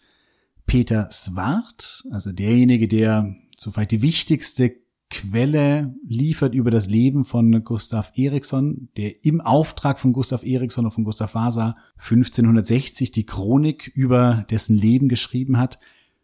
[0.67, 4.69] Peter Swart, also derjenige, der soweit die wichtigste
[5.11, 10.91] Quelle liefert über das Leben von Gustav Eriksson, der im Auftrag von Gustav Eriksson und
[10.91, 15.79] von Gustav Vasa 1560 die Chronik über dessen Leben geschrieben hat.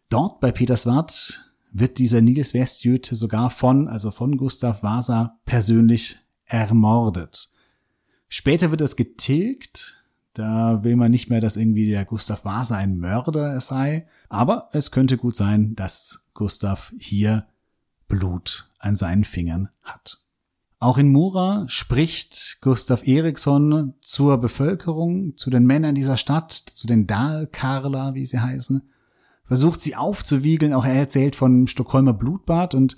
[0.08, 7.50] Dort bei Peterswart wird dieser Nils Westjöte sogar von, also von Gustav Vasa persönlich ermordet.
[8.28, 10.04] Später wird es getilgt.
[10.32, 14.06] Da will man nicht mehr, dass irgendwie der Gustav Vasa ein Mörder sei.
[14.28, 17.46] Aber es könnte gut sein, dass Gustav hier
[18.08, 20.18] Blut an seinen Fingern hat.
[20.78, 27.06] Auch in Mura spricht Gustav Eriksson zur Bevölkerung, zu den Männern dieser Stadt, zu den
[27.06, 28.82] Dalkarler, wie sie heißen,
[29.44, 32.96] versucht sie aufzuwiegeln, auch er erzählt von Stockholmer Blutbad und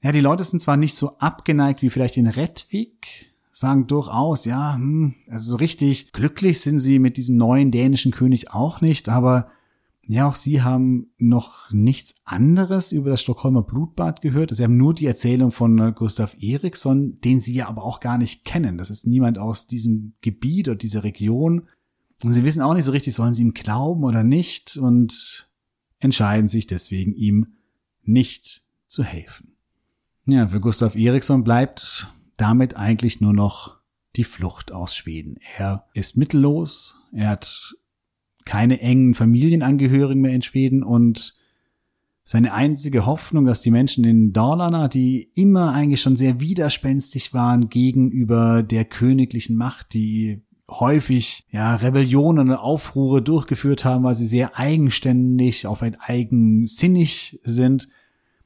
[0.00, 4.74] ja, die Leute sind zwar nicht so abgeneigt wie vielleicht in Redvik, sagen durchaus, ja,
[4.74, 9.50] hm, also so richtig glücklich sind sie mit diesem neuen dänischen König auch nicht, aber
[10.10, 14.56] ja, auch Sie haben noch nichts anderes über das Stockholmer Blutbad gehört.
[14.56, 18.16] Sie haben nur die Erzählung von äh, Gustav Eriksson, den Sie ja aber auch gar
[18.16, 18.78] nicht kennen.
[18.78, 21.68] Das ist niemand aus diesem Gebiet oder dieser Region.
[22.24, 25.50] Und Sie wissen auch nicht so richtig, sollen Sie ihm glauben oder nicht und
[25.98, 27.48] entscheiden sich deswegen, ihm
[28.02, 29.56] nicht zu helfen.
[30.24, 33.76] Ja, für Gustav Eriksson bleibt damit eigentlich nur noch
[34.16, 35.36] die Flucht aus Schweden.
[35.58, 37.76] Er ist mittellos, er hat
[38.48, 41.34] keine engen Familienangehörigen mehr in Schweden und
[42.24, 47.68] seine einzige Hoffnung, dass die Menschen in Dalarna, die immer eigentlich schon sehr widerspenstig waren
[47.68, 54.58] gegenüber der königlichen Macht, die häufig ja Rebellionen und Aufruhre durchgeführt haben, weil sie sehr
[54.58, 57.88] eigenständig, auf ein eigensinnig sind.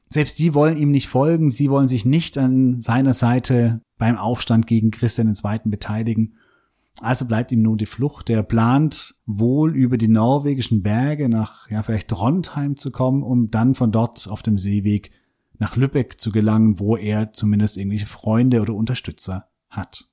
[0.09, 4.67] Selbst die wollen ihm nicht folgen, sie wollen sich nicht an seiner Seite beim Aufstand
[4.67, 5.59] gegen Christian II.
[5.65, 6.35] beteiligen.
[7.01, 8.29] Also bleibt ihm nun die Flucht.
[8.29, 13.75] Er plant wohl über die norwegischen Berge nach, ja, vielleicht Trondheim zu kommen, um dann
[13.75, 15.11] von dort auf dem Seeweg
[15.57, 20.05] nach Lübeck zu gelangen, wo er zumindest irgendwelche Freunde oder Unterstützer hat.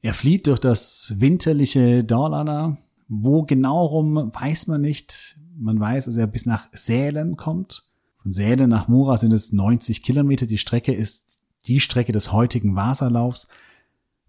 [0.00, 2.78] Er flieht durch das winterliche Dalarna.
[3.08, 5.38] Wo genau rum, weiß man nicht.
[5.56, 7.88] Man weiß, dass er bis nach Sälen kommt.
[8.22, 10.46] Von Sälen nach Mura sind es 90 Kilometer.
[10.46, 13.48] Die Strecke ist die Strecke des heutigen Wasserlaufs.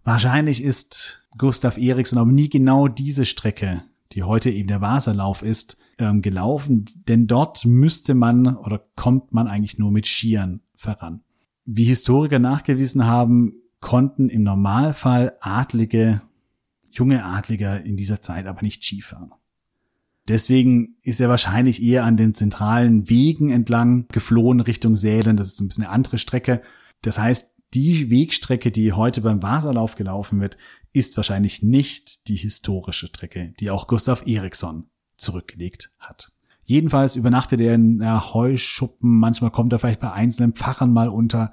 [0.08, 5.76] Wahrscheinlich ist Gustav Eriksson aber nie genau diese Strecke, die heute eben der Wasserlauf ist,
[5.98, 11.20] ähm, gelaufen, denn dort müsste man oder kommt man eigentlich nur mit Skiern voran.
[11.66, 16.22] Wie Historiker nachgewiesen haben, konnten im Normalfall Adlige,
[16.90, 19.34] junge Adliger in dieser Zeit aber nicht Skifahren.
[20.26, 25.36] Deswegen ist er wahrscheinlich eher an den zentralen Wegen entlang geflohen Richtung Sälen.
[25.36, 26.62] Das ist ein bisschen eine andere Strecke.
[27.02, 30.56] Das heißt, die Wegstrecke, die heute beim Wasserlauf gelaufen wird,
[30.92, 36.32] ist wahrscheinlich nicht die historische Strecke, die auch Gustav Eriksson zurückgelegt hat.
[36.64, 41.52] Jedenfalls übernachtet er in Heuschuppen, manchmal kommt er vielleicht bei einzelnen Pfarrern mal unter.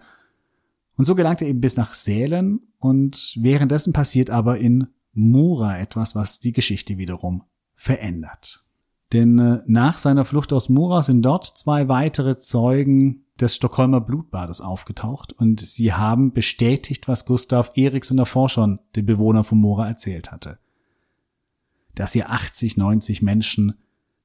[0.95, 6.15] Und so gelangt er eben bis nach Sälen und währenddessen passiert aber in Mura etwas,
[6.15, 7.43] was die Geschichte wiederum
[7.75, 8.64] verändert.
[9.13, 14.61] Denn äh, nach seiner Flucht aus Mura sind dort zwei weitere Zeugen des Stockholmer Blutbades
[14.61, 20.31] aufgetaucht und sie haben bestätigt, was Gustav Eriksson davor schon den Bewohnern von Mora erzählt
[20.31, 20.59] hatte.
[21.93, 23.75] dass hier 80, 90 Menschen,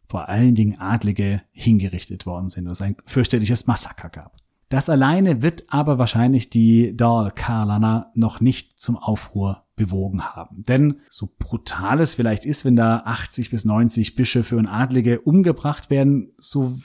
[0.08, 4.36] vor allen Dingen Adlige, hingerichtet worden sind, es ein fürchterliches Massaker gab.
[4.68, 10.62] Das alleine wird aber wahrscheinlich die Dal Karlana noch nicht zum Aufruhr bewogen haben.
[10.64, 15.88] Denn so brutal es vielleicht ist, wenn da 80 bis 90 Bischöfe und Adlige umgebracht
[15.88, 16.78] werden, so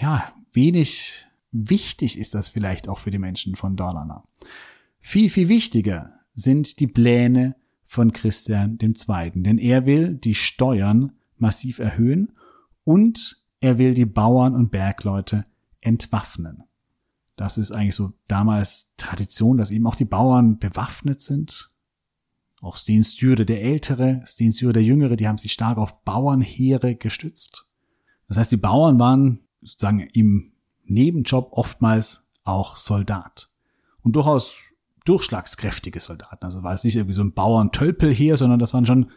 [0.00, 4.24] ja, wenig wichtig ist das vielleicht auch für die Menschen von Dalarna.
[4.98, 11.78] Viel, viel wichtiger sind die Pläne von Christian II., denn er will die Steuern massiv
[11.78, 12.32] erhöhen
[12.82, 15.46] und er will die Bauern und Bergleute
[15.80, 16.64] entwaffnen.
[17.36, 21.70] Das ist eigentlich so damals Tradition, dass eben auch die Bauern bewaffnet sind.
[22.60, 26.94] Auch Sten Stüre der Ältere, Sten Stüre der Jüngere, die haben sich stark auf Bauernheere
[26.94, 27.66] gestützt.
[28.28, 30.52] Das heißt, die Bauern waren sozusagen im
[30.84, 33.50] Nebenjob oftmals auch Soldat.
[34.02, 34.54] Und durchaus
[35.04, 36.44] durchschlagskräftige Soldaten.
[36.44, 39.10] Also war es nicht irgendwie so ein Bauern-Tölpelheer, sondern das waren schon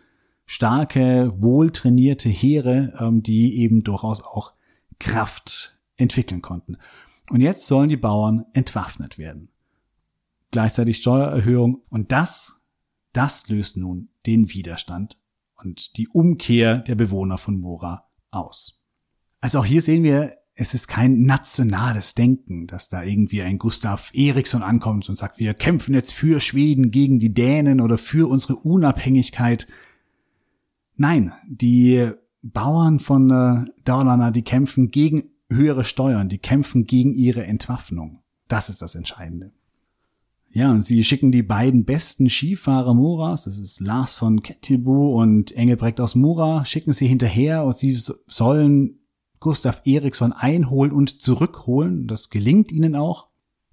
[0.45, 4.53] starke, wohltrainierte Heere, ähm, die eben durchaus auch
[4.99, 6.77] Kraft entwickeln konnten.
[7.29, 9.49] Und jetzt sollen die Bauern entwaffnet werden.
[10.51, 11.81] Gleichzeitig Steuererhöhung.
[11.89, 12.61] Und das,
[13.13, 15.19] das löst nun den Widerstand
[15.55, 18.79] und die Umkehr der Bewohner von Mora aus.
[19.39, 24.11] Also auch hier sehen wir, es ist kein nationales Denken, dass da irgendwie ein Gustav
[24.13, 28.57] Eriksson ankommt und sagt, wir kämpfen jetzt für Schweden gegen die Dänen oder für unsere
[28.57, 29.67] Unabhängigkeit.
[30.95, 32.11] Nein, die
[32.43, 38.19] Bauern von äh, Daulana, die kämpfen gegen höhere Steuern, die kämpfen gegen ihre Entwaffnung.
[38.47, 39.51] Das ist das Entscheidende.
[40.55, 45.51] Ja, und sie schicken die beiden besten Skifahrer Muras, das ist Lars von Kettilbu und
[45.53, 48.99] Engelbrecht aus Mura, schicken sie hinterher und sie sollen
[49.39, 52.07] Gustav Eriksson einholen und zurückholen.
[52.07, 53.29] Das gelingt ihnen auch.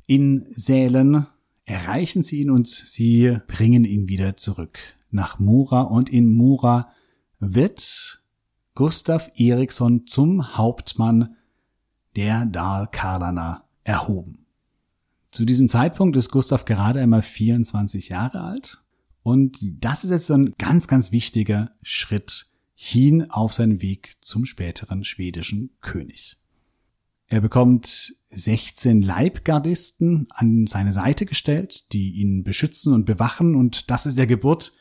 [0.06, 1.26] In Sälen
[1.66, 4.78] erreichen sie ihn und sie bringen ihn wieder zurück
[5.10, 6.90] nach Mura und in Mura
[7.40, 8.22] wird
[8.74, 11.36] Gustav Eriksson zum Hauptmann
[12.16, 14.39] der Dal Karlana erhoben.
[15.30, 18.82] Zu diesem Zeitpunkt ist Gustav gerade einmal 24 Jahre alt
[19.22, 24.44] und das ist jetzt so ein ganz, ganz wichtiger Schritt hin auf seinen Weg zum
[24.44, 26.36] späteren schwedischen König.
[27.28, 34.06] Er bekommt 16 Leibgardisten an seine Seite gestellt, die ihn beschützen und bewachen und das
[34.06, 34.72] ist der Geburt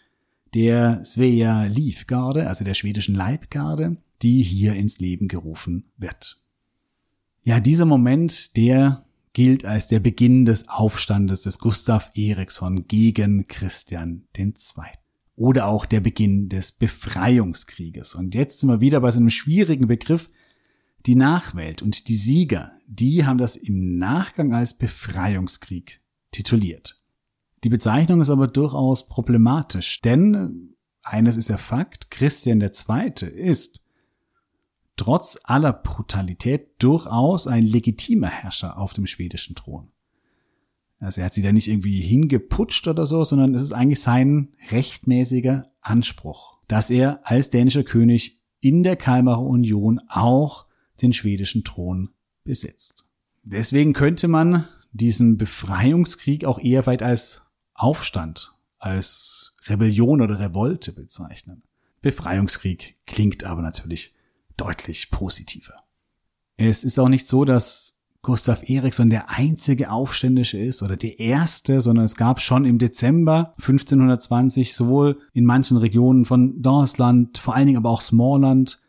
[0.55, 6.37] der Svea Livgarde, also der schwedischen Leibgarde, die hier ins Leben gerufen wird.
[7.43, 14.27] Ja, dieser Moment, der gilt als der Beginn des Aufstandes des Gustav Eriksson gegen Christian
[14.37, 14.53] II.
[15.35, 18.15] Oder auch der Beginn des Befreiungskrieges.
[18.15, 20.29] Und jetzt sind wir wieder bei so einem schwierigen Begriff.
[21.05, 27.01] Die Nachwelt und die Sieger, die haben das im Nachgang als Befreiungskrieg tituliert.
[27.63, 33.29] Die Bezeichnung ist aber durchaus problematisch, denn eines ist ja Fakt, Christian II.
[33.29, 33.81] ist
[34.99, 39.91] trotz aller Brutalität durchaus ein legitimer Herrscher auf dem schwedischen Thron.
[40.99, 44.49] Also er hat sie da nicht irgendwie hingeputscht oder so, sondern es ist eigentlich sein
[44.71, 50.65] rechtmäßiger Anspruch, dass er als dänischer König in der Kalmarer Union auch
[51.01, 52.09] den schwedischen Thron
[52.43, 53.05] besitzt.
[53.43, 61.63] Deswegen könnte man diesen Befreiungskrieg auch eher weit als Aufstand, als Rebellion oder Revolte bezeichnen.
[62.01, 64.13] Befreiungskrieg klingt aber natürlich
[64.59, 65.83] deutlich positiver.
[66.57, 71.79] Es ist auch nicht so, dass Gustav Eriksson der einzige Aufständische ist oder der erste,
[71.79, 77.67] sondern es gab schon im Dezember 1520 sowohl in manchen Regionen von Deutschland, vor allen
[77.67, 78.81] Dingen aber auch Smallland,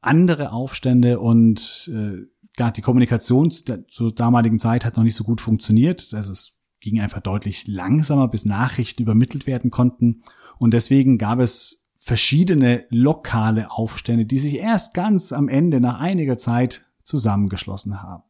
[0.00, 2.26] andere Aufstände und äh,
[2.58, 6.12] ja, die Kommunikation zur damaligen Zeit hat noch nicht so gut funktioniert.
[6.14, 10.22] Also es ging einfach deutlich langsamer, bis Nachrichten übermittelt werden konnten.
[10.58, 16.36] Und deswegen gab es verschiedene lokale Aufstände, die sich erst ganz am Ende nach einiger
[16.36, 18.24] Zeit zusammengeschlossen haben.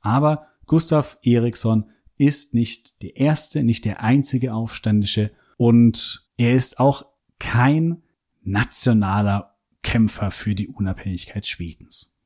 [0.00, 7.06] Aber Gustav Eriksson ist nicht der erste, nicht der einzige Aufständische und er ist auch
[7.38, 8.02] kein
[8.42, 12.18] nationaler Kämpfer für die Unabhängigkeit Schwedens.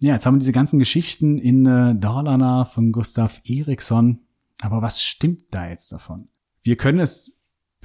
[0.00, 4.18] Ja, jetzt haben wir diese ganzen Geschichten in äh, Dalarna von Gustav Eriksson.
[4.60, 6.28] Aber was stimmt da jetzt davon?
[6.62, 7.35] Wir können es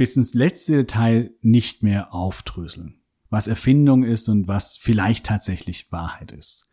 [0.02, 2.96] bis ins letzte Detail nicht mehr aufdröseln,
[3.30, 6.72] was Erfindung ist und was vielleicht tatsächlich Wahrheit ist.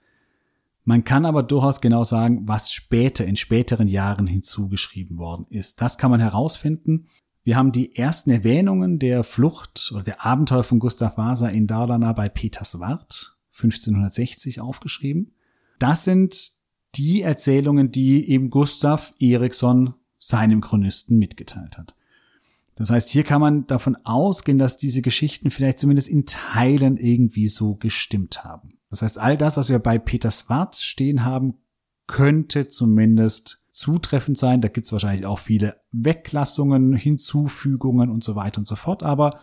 [0.84, 5.82] Man kann aber durchaus genau sagen, was später in späteren Jahren hinzugeschrieben worden ist.
[5.82, 7.08] Das kann man herausfinden.
[7.44, 12.14] Wir haben die ersten Erwähnungen der Flucht oder der Abenteuer von Gustav Vasa in Dalarna
[12.14, 15.34] bei Peterswart 1560 aufgeschrieben.
[15.78, 16.52] Das sind
[16.94, 21.94] die Erzählungen, die eben Gustav Eriksson seinem Chronisten mitgeteilt hat.
[22.78, 27.48] Das heißt, hier kann man davon ausgehen, dass diese Geschichten vielleicht zumindest in Teilen irgendwie
[27.48, 28.78] so gestimmt haben.
[28.88, 31.54] Das heißt, all das, was wir bei Peter Swart stehen haben,
[32.06, 34.60] könnte zumindest zutreffend sein.
[34.60, 39.02] Da gibt es wahrscheinlich auch viele Weglassungen, Hinzufügungen und so weiter und so fort.
[39.02, 39.40] Aber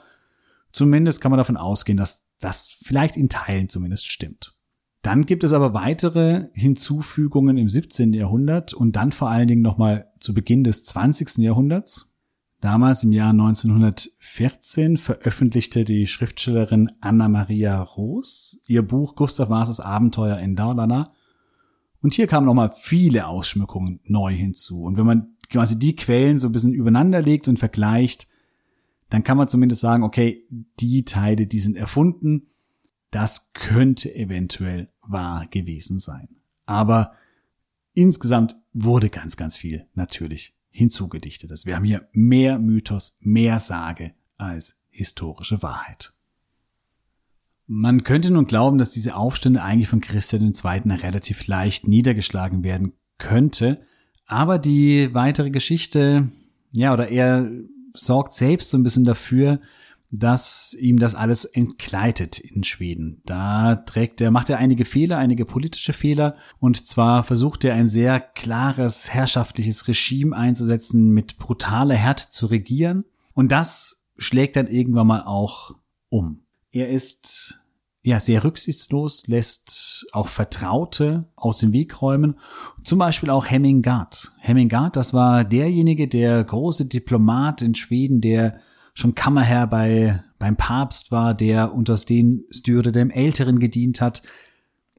[0.71, 4.55] zumindest kann man davon ausgehen, dass das vielleicht in Teilen zumindest stimmt.
[5.01, 8.13] Dann gibt es aber weitere Hinzufügungen im 17.
[8.13, 11.37] Jahrhundert und dann vor allen Dingen nochmal zu Beginn des 20.
[11.37, 12.14] Jahrhunderts.
[12.61, 20.37] Damals im Jahr 1914 veröffentlichte die Schriftstellerin Anna Maria Roos ihr Buch Gustav Vasas Abenteuer
[20.39, 21.13] in Dalarna.
[22.01, 24.83] Und hier kamen nochmal viele Ausschmückungen neu hinzu.
[24.83, 28.27] Und wenn man quasi die Quellen so ein bisschen übereinander legt und vergleicht,
[29.09, 30.45] dann kann man zumindest sagen, okay,
[30.79, 32.47] die Teile, die sind erfunden,
[33.11, 36.29] das könnte eventuell wahr gewesen sein.
[36.65, 37.13] Aber
[37.93, 41.65] insgesamt wurde ganz, ganz viel natürlich hinzugedichtet ist.
[41.65, 46.11] Wir haben hier mehr Mythos, mehr Sage als historische Wahrheit.
[47.65, 50.91] Man könnte nun glauben, dass diese Aufstände eigentlich von Christian II.
[50.91, 53.81] relativ leicht niedergeschlagen werden könnte,
[54.27, 56.29] aber die weitere Geschichte,
[56.71, 57.49] ja, oder er
[57.93, 59.61] sorgt selbst so ein bisschen dafür,
[60.19, 63.21] dass ihm das alles entgleitet in Schweden.
[63.25, 66.35] Da trägt er, macht er einige Fehler, einige politische Fehler.
[66.59, 73.05] Und zwar versucht er ein sehr klares herrschaftliches Regime einzusetzen, mit brutaler Härte zu regieren.
[73.33, 75.75] Und das schlägt dann irgendwann mal auch
[76.09, 76.41] um.
[76.71, 77.61] Er ist
[78.03, 82.37] ja sehr rücksichtslos, lässt auch Vertraute aus dem Weg räumen.
[82.83, 84.31] Zum Beispiel auch Hemmingard.
[84.37, 88.59] Hemmingard, das war derjenige, der große Diplomat in Schweden, der
[88.95, 94.23] schon Kammerherr bei, beim Papst war, der unter Sten Styre dem Älteren gedient hat,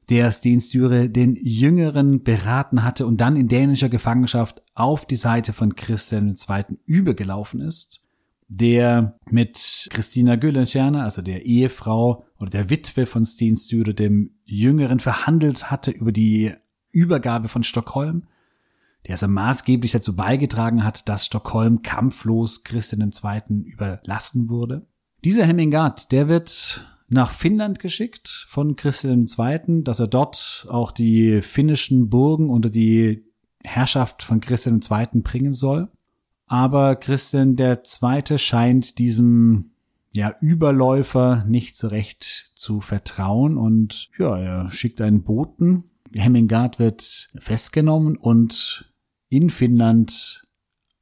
[0.09, 5.51] der Sten Styre den Jüngeren beraten hatte und dann in dänischer Gefangenschaft auf die Seite
[5.51, 6.77] von Christian II.
[6.85, 8.01] übergelaufen ist,
[8.47, 14.99] der mit Christina Güllenstierner, also der Ehefrau oder der Witwe von Sten Styre, dem Jüngeren,
[14.99, 16.53] verhandelt hatte über die
[16.91, 18.27] Übergabe von Stockholm,
[19.07, 23.63] der also maßgeblich dazu beigetragen hat, dass Stockholm kampflos Christian II.
[23.63, 24.85] überlassen wurde.
[25.23, 31.41] Dieser Hemmingard, der wird nach Finnland geschickt von Christian II., dass er dort auch die
[31.41, 33.23] finnischen Burgen unter die
[33.63, 35.21] Herrschaft von Christian II.
[35.21, 35.89] bringen soll.
[36.45, 38.37] Aber Christian II.
[38.37, 39.71] scheint diesem
[40.11, 45.85] ja, Überläufer nicht so recht zu vertrauen und ja, er schickt einen Boten.
[46.13, 48.91] Hemmingard wird festgenommen und
[49.29, 50.47] in Finnland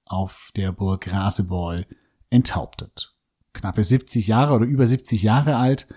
[0.05, 1.88] auf der Burg Raseborg
[2.29, 3.13] enthauptet.
[3.53, 5.88] Knappe 70 Jahre oder über 70 Jahre alt.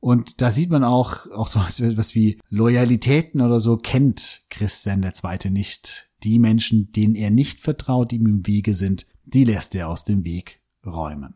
[0.00, 5.14] Und da sieht man auch, auch so was, wie Loyalitäten oder so kennt Christian der
[5.14, 6.10] Zweite nicht.
[6.22, 10.04] Die Menschen, denen er nicht vertraut, die ihm im Wege sind, die lässt er aus
[10.04, 11.34] dem Weg räumen.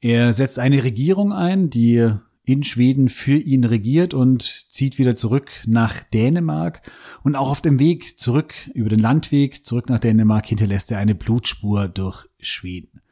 [0.00, 2.12] Er setzt eine Regierung ein, die
[2.44, 6.82] in Schweden für ihn regiert und zieht wieder zurück nach Dänemark.
[7.22, 11.14] Und auch auf dem Weg zurück, über den Landweg zurück nach Dänemark, hinterlässt er eine
[11.14, 13.02] Blutspur durch Schweden.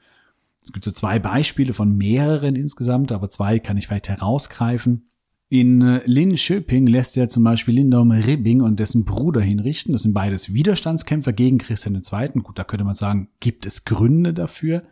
[0.63, 5.07] Es gibt so zwei Beispiele von mehreren insgesamt, aber zwei kann ich vielleicht herausgreifen.
[5.51, 9.93] In Linköping lässt er zum Beispiel Lindorm Ribbing und dessen Bruder hinrichten.
[9.93, 12.43] Das sind beides Widerstandskämpfer gegen Christian II.
[12.43, 14.83] Gut, da könnte man sagen, gibt es Gründe dafür.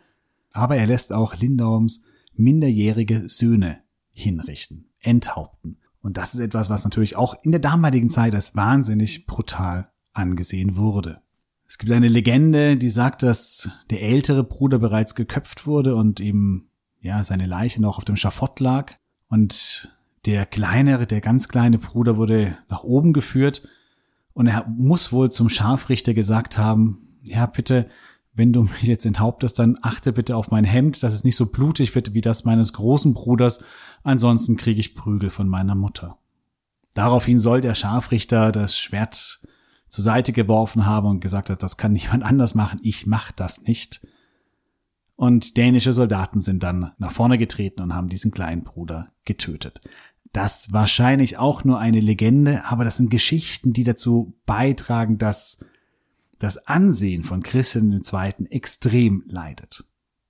[0.53, 3.81] Aber er lässt auch Lindorms minderjährige Söhne
[4.17, 5.77] hinrichten, enthaupten.
[6.01, 10.75] Und das ist etwas, was natürlich auch in der damaligen Zeit als wahnsinnig brutal angesehen
[10.75, 11.21] wurde.
[11.67, 16.69] Es gibt eine Legende, die sagt, dass der ältere Bruder bereits geköpft wurde und eben,
[16.99, 18.93] ja, seine Leiche noch auf dem Schafott lag
[19.29, 23.67] und der kleinere, der ganz kleine Bruder wurde nach oben geführt
[24.33, 27.87] und er muss wohl zum Scharfrichter gesagt haben, ja, bitte,
[28.37, 31.47] wenn du mich jetzt enthauptest, dann achte bitte auf mein Hemd, dass es nicht so
[31.47, 33.63] blutig wird wie das meines großen Bruders,
[34.03, 36.17] ansonsten kriege ich Prügel von meiner Mutter.
[36.93, 39.41] Daraufhin soll der Scharfrichter das Schwert
[39.89, 43.63] zur Seite geworfen haben und gesagt hat, das kann niemand anders machen, ich mach das
[43.63, 44.05] nicht.
[45.15, 49.81] Und dänische Soldaten sind dann nach vorne getreten und haben diesen kleinen Bruder getötet.
[50.31, 55.57] Das wahrscheinlich auch nur eine Legende, aber das sind Geschichten, die dazu beitragen, dass
[56.39, 58.47] das Ansehen von Christian II.
[58.49, 59.83] extrem leidet.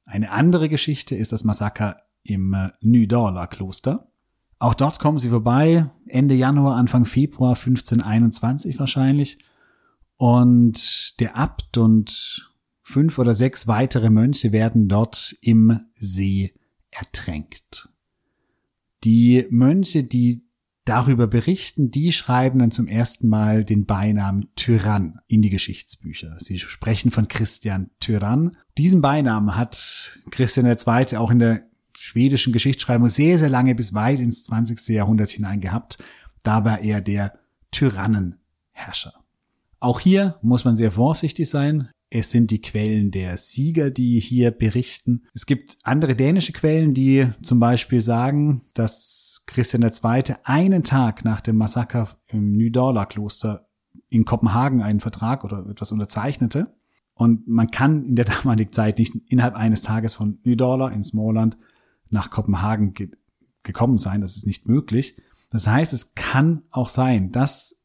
[0.06, 4.10] Eine andere Geschichte ist das Massaker im äh, Nydala Kloster.
[4.60, 9.40] Auch dort kommen sie vorbei, Ende Januar, Anfang Februar 1521 wahrscheinlich.
[10.16, 12.50] Und der Abt und
[12.82, 16.54] fünf oder sechs weitere Mönche werden dort im See
[16.90, 17.90] ertränkt.
[19.04, 20.47] Die Mönche, die
[20.88, 26.38] darüber berichten, die schreiben dann zum ersten Mal den Beinamen Tyrann in die Geschichtsbücher.
[26.40, 28.52] Sie sprechen von Christian Tyrann.
[28.78, 31.18] Diesen Beinamen hat Christian II.
[31.18, 31.64] auch in der
[31.98, 34.88] schwedischen Geschichtsschreibung sehr, sehr lange bis weit ins 20.
[34.90, 35.98] Jahrhundert hinein gehabt.
[36.44, 37.38] Da war er der
[37.72, 39.14] Tyrannenherrscher.
[39.80, 41.90] Auch hier muss man sehr vorsichtig sein.
[42.10, 45.24] Es sind die Quellen der Sieger, die hier berichten.
[45.34, 50.36] Es gibt andere dänische Quellen, die zum Beispiel sagen, dass Christian II.
[50.44, 53.68] einen Tag nach dem Massaker im Nydorla-Kloster
[54.10, 56.76] in Kopenhagen einen Vertrag oder etwas unterzeichnete.
[57.14, 61.58] Und man kann in der damaligen Zeit nicht innerhalb eines Tages von Nydorla in Småland
[62.10, 63.10] nach Kopenhagen ge
[63.64, 64.22] gekommen sein.
[64.22, 65.18] Das ist nicht möglich.
[65.50, 67.77] Das heißt, es kann auch sein, dass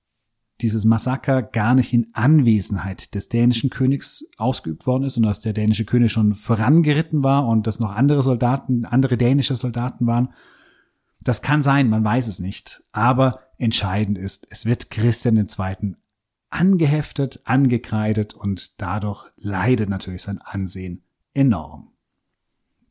[0.62, 5.52] dieses Massaker gar nicht in Anwesenheit des dänischen Königs ausgeübt worden ist und dass der
[5.52, 10.30] dänische König schon vorangeritten war und dass noch andere Soldaten, andere dänische Soldaten waren.
[11.22, 12.82] Das kann sein, man weiß es nicht.
[12.92, 15.94] Aber entscheidend ist, es wird Christian II.
[16.50, 21.02] angeheftet, angekreidet und dadurch leidet natürlich sein Ansehen
[21.34, 21.92] enorm.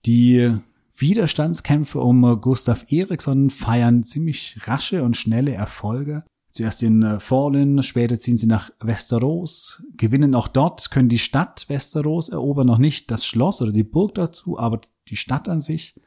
[0.05, 0.55] Die
[0.95, 6.23] Widerstandskämpfe um Gustav Eriksson feiern ziemlich rasche und schnelle Erfolge.
[6.51, 11.65] Zuerst in äh, Fallen, später ziehen sie nach Westeros, gewinnen auch dort, können die Stadt
[11.69, 15.99] Westeros erobern, noch nicht das Schloss oder die Burg dazu, aber die Stadt an sich.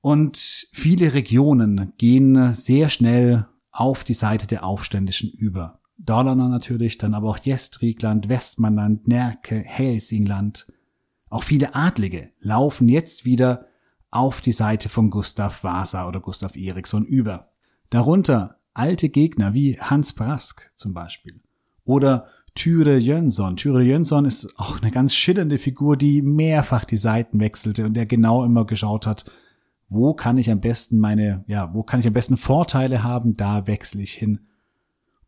[0.00, 5.80] Und viele Regionen gehen sehr schnell auf die Seite der Aufständischen über.
[5.98, 10.66] Dalarna natürlich, dann aber auch Gästrikland, Westmanland, Närke, Helsingland.
[11.28, 13.66] Auch viele Adlige laufen jetzt wieder
[14.10, 17.50] auf die Seite von Gustav Vasa oder Gustav Eriksson über.
[17.90, 21.40] Darunter alte Gegner wie Hans Brask zum Beispiel.
[21.84, 23.56] Oder Tyre Jönsson.
[23.56, 28.06] Tyre Jönsson ist auch eine ganz schillernde Figur, die mehrfach die Seiten wechselte und der
[28.06, 29.30] genau immer geschaut hat,
[29.88, 33.66] wo kann ich am besten meine, ja, wo kann ich am besten Vorteile haben, da
[33.66, 34.40] wechsle ich hin.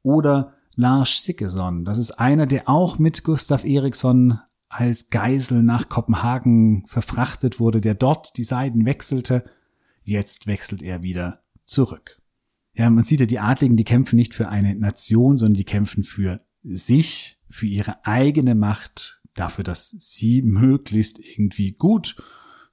[0.03, 4.39] Oder Lars Sickeson, das ist einer, der auch mit Gustav Eriksson
[4.69, 9.45] als Geisel nach Kopenhagen verfrachtet wurde, der dort die Seiten wechselte.
[10.05, 12.16] Jetzt wechselt er wieder zurück.
[12.77, 16.05] Ja, man sieht ja, die Adligen, die kämpfen nicht für eine Nation, sondern die kämpfen
[16.05, 22.17] für sich, für ihre eigene Macht, dafür, dass sie möglichst irgendwie gut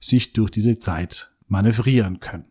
[0.00, 2.44] sich durch diese Zeit manövrieren können.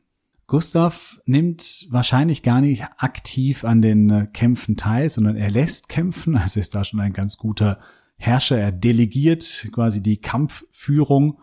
[0.48, 6.38] Gustav nimmt wahrscheinlich gar nicht aktiv an den äh, Kämpfen teil, sondern er lässt kämpfen,
[6.38, 7.80] also ist da schon ein ganz guter
[8.18, 8.60] Herrscher.
[8.60, 11.40] Er delegiert quasi die Kampfführung,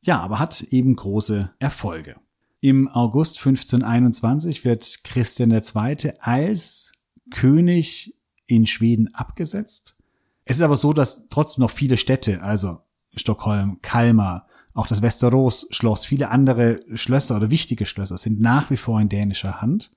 [0.00, 2.16] ja, aber hat eben große Erfolge.
[2.60, 6.12] Im August 1521 wird Christian II.
[6.20, 6.92] als
[7.30, 8.14] König
[8.46, 9.96] in Schweden abgesetzt.
[10.44, 12.78] Es ist aber so, dass trotzdem noch viele Städte, also
[13.14, 19.00] Stockholm, Kalmar, auch das Westeros-Schloss, viele andere Schlösser oder wichtige Schlösser sind nach wie vor
[19.00, 19.92] in dänischer Hand.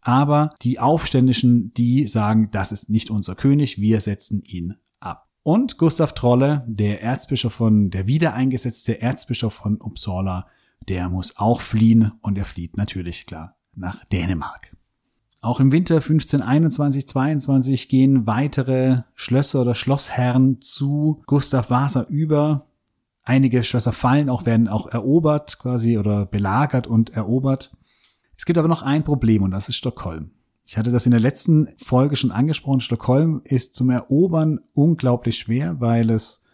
[0.00, 5.28] Aber die Aufständischen, die sagen, das ist nicht unser König, wir setzen ihn ab.
[5.42, 10.46] Und Gustav Trolle, der Erzbischof von, der wiedereingesetzte Erzbischof von Uppsala,
[10.88, 14.76] der muss auch fliehen und er flieht natürlich klar nach Dänemark.
[15.42, 22.66] Auch im Winter 1521-22 gehen weitere Schlösser oder Schlossherren zu Gustav Vasa über.
[23.22, 27.76] Einige Schlösser fallen auch, werden auch erobert quasi oder belagert und erobert.
[28.36, 30.32] Es gibt aber noch ein Problem und das ist Stockholm.
[30.66, 32.80] Ich hatte das in der letzten Folge schon angesprochen.
[32.80, 36.44] Stockholm ist zum Erobern unglaublich schwer, weil es,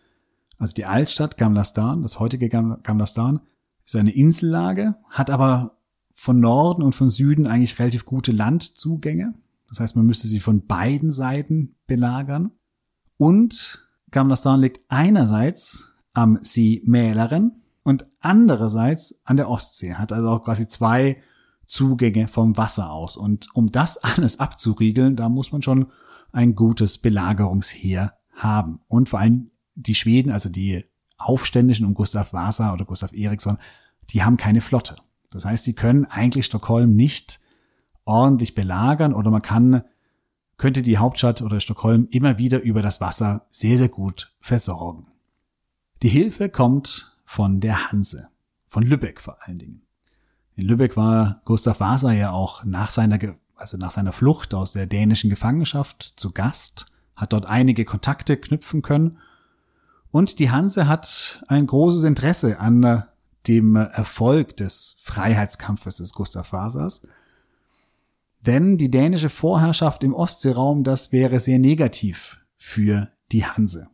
[0.59, 3.41] also die Altstadt Gamla Stan, das heutige Gamla Stan,
[3.87, 5.78] ist eine Insellage, hat aber
[6.12, 9.34] von Norden und von Süden eigentlich relativ gute Landzugänge.
[9.68, 12.53] Das heißt, man müsste sie von beiden Seiten belagern.
[13.16, 20.45] Und Gamlastan liegt einerseits am See Mälaren und andererseits an der Ostsee, hat also auch
[20.45, 21.22] quasi zwei
[21.66, 23.16] Zugänge vom Wasser aus.
[23.16, 25.87] Und um das alles abzuriegeln, da muss man schon
[26.32, 28.80] ein gutes Belagerungsheer haben.
[28.89, 30.84] Und vor allem die Schweden, also die
[31.19, 33.59] Aufständischen um Gustav Vasa oder Gustav Eriksson,
[34.11, 34.97] die haben keine Flotte.
[35.31, 37.41] Das heißt, sie können eigentlich Stockholm nicht
[38.05, 39.83] ordentlich belagern oder man kann,
[40.57, 45.07] könnte die Hauptstadt oder Stockholm immer wieder über das Wasser sehr, sehr gut versorgen.
[46.03, 48.29] Die Hilfe kommt von der Hanse,
[48.67, 49.83] von Lübeck vor allen Dingen.
[50.55, 53.19] In Lübeck war Gustav Vasa ja auch nach seiner,
[53.57, 58.83] also nach seiner Flucht aus der dänischen Gefangenschaft zu Gast, hat dort einige Kontakte knüpfen
[58.83, 59.19] können
[60.17, 63.05] und die Hanse hat ein großes Interesse an
[63.47, 67.03] dem Erfolg des Freiheitskampfes des Gustav Vasas.
[68.41, 73.89] Denn die dänische Vorherrschaft im Ostseeraum, das wäre sehr negativ für die Hanse.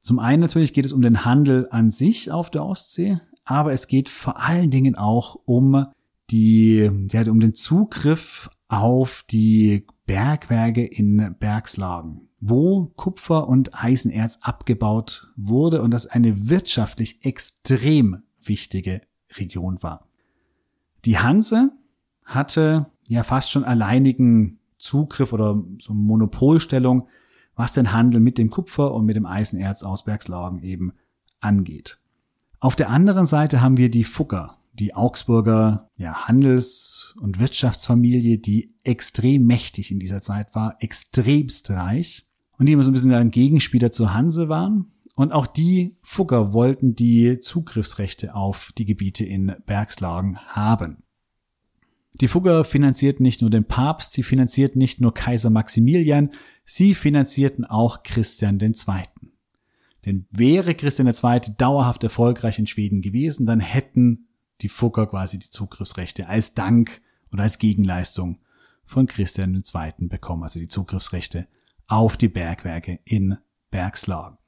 [0.00, 3.86] Zum einen natürlich geht es um den Handel an sich auf der Ostsee, aber es
[3.86, 5.86] geht vor allen Dingen auch um
[6.30, 15.28] die, ja, um den Zugriff auf die Bergwerke in Bergslagen, wo Kupfer und Eisenerz abgebaut
[15.34, 19.00] wurde und das eine wirtschaftlich extrem wichtige
[19.38, 20.06] Region war.
[21.06, 21.72] Die Hanse
[22.22, 27.08] hatte ja fast schon alleinigen Zugriff oder so Monopolstellung,
[27.56, 30.92] was den Handel mit dem Kupfer und mit dem Eisenerz aus Bergslagen eben
[31.40, 31.98] angeht.
[32.60, 38.74] Auf der anderen Seite haben wir die Fugger, die Augsburger ja, Handels- und Wirtschaftsfamilie, die
[38.82, 42.26] extrem mächtig in dieser Zeit war, extremst reich
[42.58, 44.90] und die immer so ein bisschen ein Gegenspieler zur Hanse waren.
[45.16, 51.04] Und auch die Fugger wollten die Zugriffsrechte auf die Gebiete in Bergslagen haben.
[52.20, 56.30] Die Fugger finanzierten nicht nur den Papst, sie finanzierten nicht nur Kaiser Maximilian,
[56.64, 58.72] sie finanzierten auch Christian II.
[60.06, 61.40] Denn wäre Christian II.
[61.58, 64.26] dauerhaft erfolgreich in Schweden gewesen, dann hätten
[64.60, 67.00] die Fugger quasi die Zugriffsrechte als Dank
[67.32, 68.38] oder als Gegenleistung
[68.84, 70.08] von Christian II.
[70.08, 71.48] bekommen, also die Zugriffsrechte
[71.86, 73.38] auf die Bergwerke in
[73.70, 74.38] Bergslagen.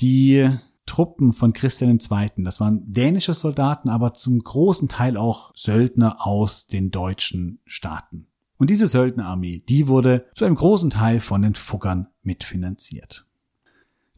[0.00, 0.50] Die
[0.86, 6.66] Truppen von Christian II., das waren dänische Soldaten, aber zum großen Teil auch Söldner aus
[6.66, 8.26] den deutschen Staaten.
[8.56, 13.26] Und diese Söldnerarmee, die wurde zu einem großen Teil von den Fuggern mitfinanziert.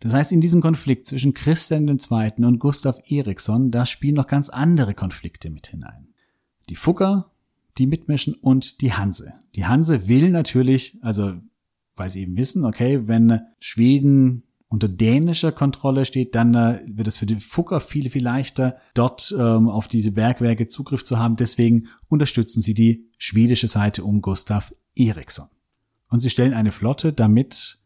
[0.00, 2.44] Das heißt, in diesem Konflikt zwischen Christian II.
[2.44, 6.08] und Gustav Eriksson, da spielen noch ganz andere Konflikte mit hinein.
[6.68, 7.30] Die Fugger,
[7.78, 9.34] die mitmischen und die Hanse.
[9.54, 11.34] Die Hanse will natürlich, also
[11.96, 17.16] weil sie eben wissen, okay, wenn Schweden unter dänischer Kontrolle steht, dann äh, wird es
[17.16, 21.36] für die Fugger viel, viel leichter, dort ähm, auf diese Bergwerke Zugriff zu haben.
[21.36, 25.48] Deswegen unterstützen sie die schwedische Seite um Gustav Eriksson.
[26.08, 27.78] Und sie stellen eine Flotte, damit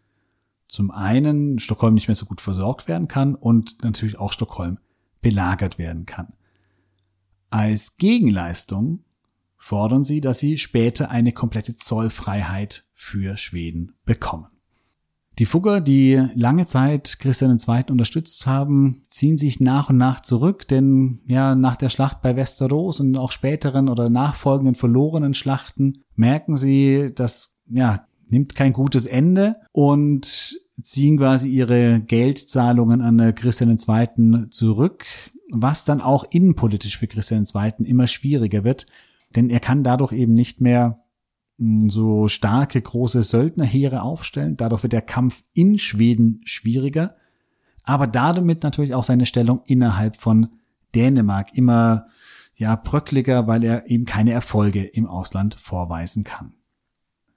[0.68, 4.78] zum einen Stockholm nicht mehr so gut versorgt werden kann und natürlich auch Stockholm
[5.20, 6.32] belagert werden kann.
[7.50, 9.04] Als Gegenleistung
[9.56, 14.46] fordern sie, dass sie später eine komplette Zollfreiheit für Schweden bekommen.
[15.38, 17.84] Die Fugger, die lange Zeit Christian II.
[17.90, 23.00] unterstützt haben, ziehen sich nach und nach zurück, denn ja, nach der Schlacht bei Westeros
[23.00, 29.56] und auch späteren oder nachfolgenden verlorenen Schlachten merken sie, dass ja, nimmt kein gutes Ende
[29.72, 34.50] und ziehen quasi ihre Geldzahlungen an Christian II.
[34.50, 35.06] zurück,
[35.50, 37.86] was dann auch innenpolitisch für Christian II.
[37.86, 38.86] immer schwieriger wird,
[39.34, 40.99] denn er kann dadurch eben nicht mehr
[41.60, 44.56] so starke große Söldnerheere aufstellen.
[44.56, 47.16] Dadurch wird der Kampf in Schweden schwieriger,
[47.82, 50.48] aber damit natürlich auch seine Stellung innerhalb von
[50.94, 52.06] Dänemark immer
[52.56, 56.54] ja bröckliger, weil er eben keine Erfolge im Ausland vorweisen kann.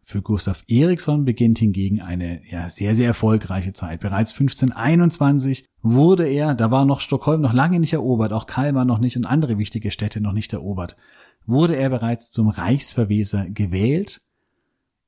[0.05, 4.01] Für Gustav Eriksson beginnt hingegen eine ja, sehr, sehr erfolgreiche Zeit.
[4.01, 8.99] Bereits 1521 wurde er, da war noch Stockholm noch lange nicht erobert, auch Kalmar noch
[8.99, 10.97] nicht und andere wichtige Städte noch nicht erobert,
[11.45, 14.21] wurde er bereits zum Reichsverweser gewählt.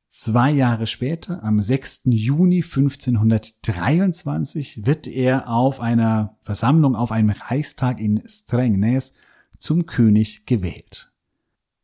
[0.08, 2.04] Zwei Jahre später, am 6.
[2.06, 9.16] Juni 1523, wird er auf einer Versammlung auf einem Reichstag in Strängnäs
[9.60, 11.12] zum König gewählt.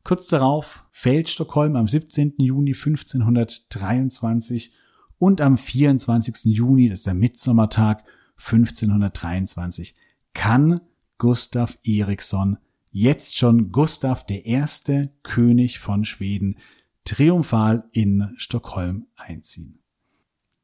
[0.04, 2.36] Kurz darauf fällt Stockholm am 17.
[2.38, 4.74] Juni 1523
[5.18, 6.56] und am 24.
[6.56, 8.04] Juni, das ist der Mitsommertag
[8.38, 9.96] 1523,
[10.34, 10.82] kann
[11.18, 12.58] Gustav Eriksson,
[12.92, 16.58] jetzt schon Gustav erste König von Schweden,
[17.06, 19.80] triumphal in Stockholm einziehen.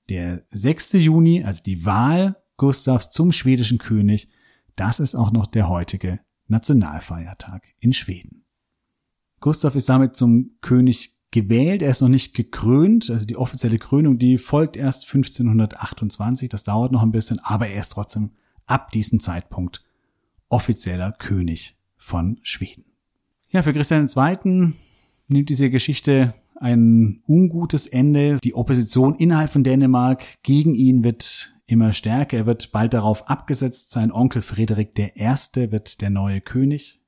[0.09, 0.93] Der 6.
[0.93, 4.30] Juni, also die Wahl Gustavs zum schwedischen König,
[4.75, 8.45] das ist auch noch der heutige Nationalfeiertag in Schweden.
[9.39, 14.17] Gustav ist damit zum König gewählt, er ist noch nicht gekrönt, also die offizielle Krönung,
[14.17, 18.32] die folgt erst 1528, das dauert noch ein bisschen, aber er ist trotzdem
[18.65, 19.84] ab diesem Zeitpunkt
[20.49, 22.85] offizieller König von Schweden.
[23.49, 24.73] Ja, für Christian II.
[25.27, 28.37] nimmt diese Geschichte ein ungutes Ende.
[28.43, 32.37] Die Opposition innerhalb von Dänemark gegen ihn wird immer stärker.
[32.37, 33.91] Er wird bald darauf abgesetzt.
[33.91, 35.71] Sein Onkel Friedrich I.
[35.71, 37.01] wird der neue König.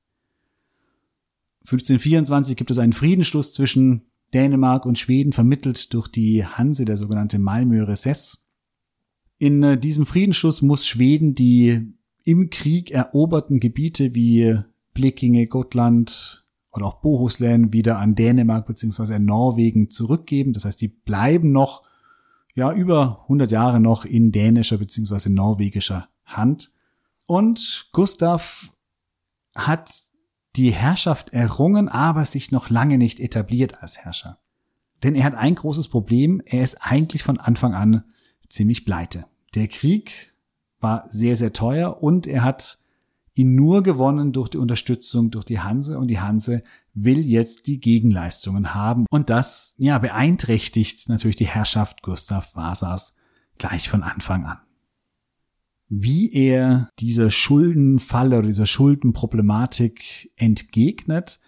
[1.62, 7.40] 1524 gibt es einen Friedensschluss zwischen Dänemark und Schweden, vermittelt durch die Hanse, der sogenannte
[7.40, 8.50] Malmö Recess.
[9.38, 14.60] In äh, diesem Friedensschluss muss Schweden die im Krieg eroberten Gebiete wie
[15.00, 19.18] Blekinge, Gotland oder auch Bohuslän wieder an Dänemark bzw.
[19.18, 20.52] Norwegen zurückgeben.
[20.52, 21.84] Das heißt, die bleiben noch
[22.54, 25.30] ja über 100 Jahre noch in dänischer bzw.
[25.30, 26.74] norwegischer Hand.
[27.28, 28.74] Und Gustav
[29.56, 30.10] hat
[30.58, 34.40] die Herrschaft errungen, aber sich noch lange nicht etabliert als Herrscher.
[35.02, 38.04] Denn er hat ein großes Problem, er ist eigentlich von Anfang an
[38.50, 39.28] ziemlich pleite.
[39.56, 40.34] Der Krieg
[40.82, 42.80] war sehr, sehr teuer und er hat
[43.40, 46.62] ihn nur gewonnen durch die Unterstützung durch die Hanse und die Hanse
[46.94, 53.16] will jetzt die Gegenleistungen haben und das ja beeinträchtigt natürlich die Herrschaft Gustav Vasas
[53.58, 54.58] gleich von Anfang an.
[55.88, 61.40] Wie er dieser Schuldenfalle oder dieser Schuldenproblematik entgegnet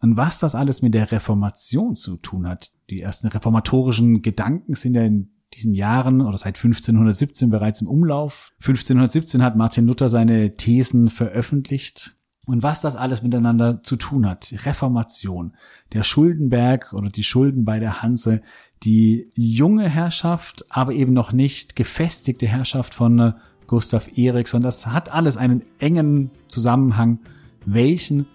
[0.00, 2.72] und was das alles mit der Reformation zu tun hat.
[2.90, 8.52] Die ersten reformatorischen Gedanken sind ja in diesen Jahren oder seit 1517 bereits im Umlauf.
[8.60, 12.16] 1517 hat Martin Luther seine Thesen veröffentlicht.
[12.46, 14.52] Und was das alles miteinander zu tun hat.
[14.66, 15.54] Reformation,
[15.94, 18.42] der Schuldenberg oder die Schulden bei der Hanse,
[18.82, 23.34] die junge Herrschaft, aber eben noch nicht gefestigte Herrschaft von
[23.66, 24.62] Gustav Eriksson.
[24.62, 27.20] Das hat alles einen engen Zusammenhang.
[27.64, 28.26] Welchen?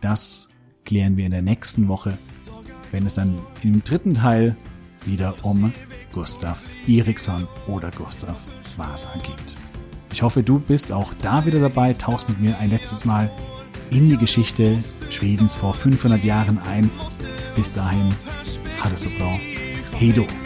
[0.00, 0.50] Das
[0.84, 2.16] klären wir in der nächsten Woche,
[2.92, 4.56] wenn es dann im dritten Teil
[5.06, 5.72] wieder um
[6.12, 8.38] Gustav Eriksson oder Gustav
[8.76, 9.56] Vasa geht.
[10.12, 13.30] Ich hoffe, du bist auch da wieder dabei, tauchst mit mir ein letztes Mal
[13.90, 16.90] in die Geschichte Schwedens vor 500 Jahren ein.
[17.54, 18.08] Bis dahin,
[18.82, 20.45] ha det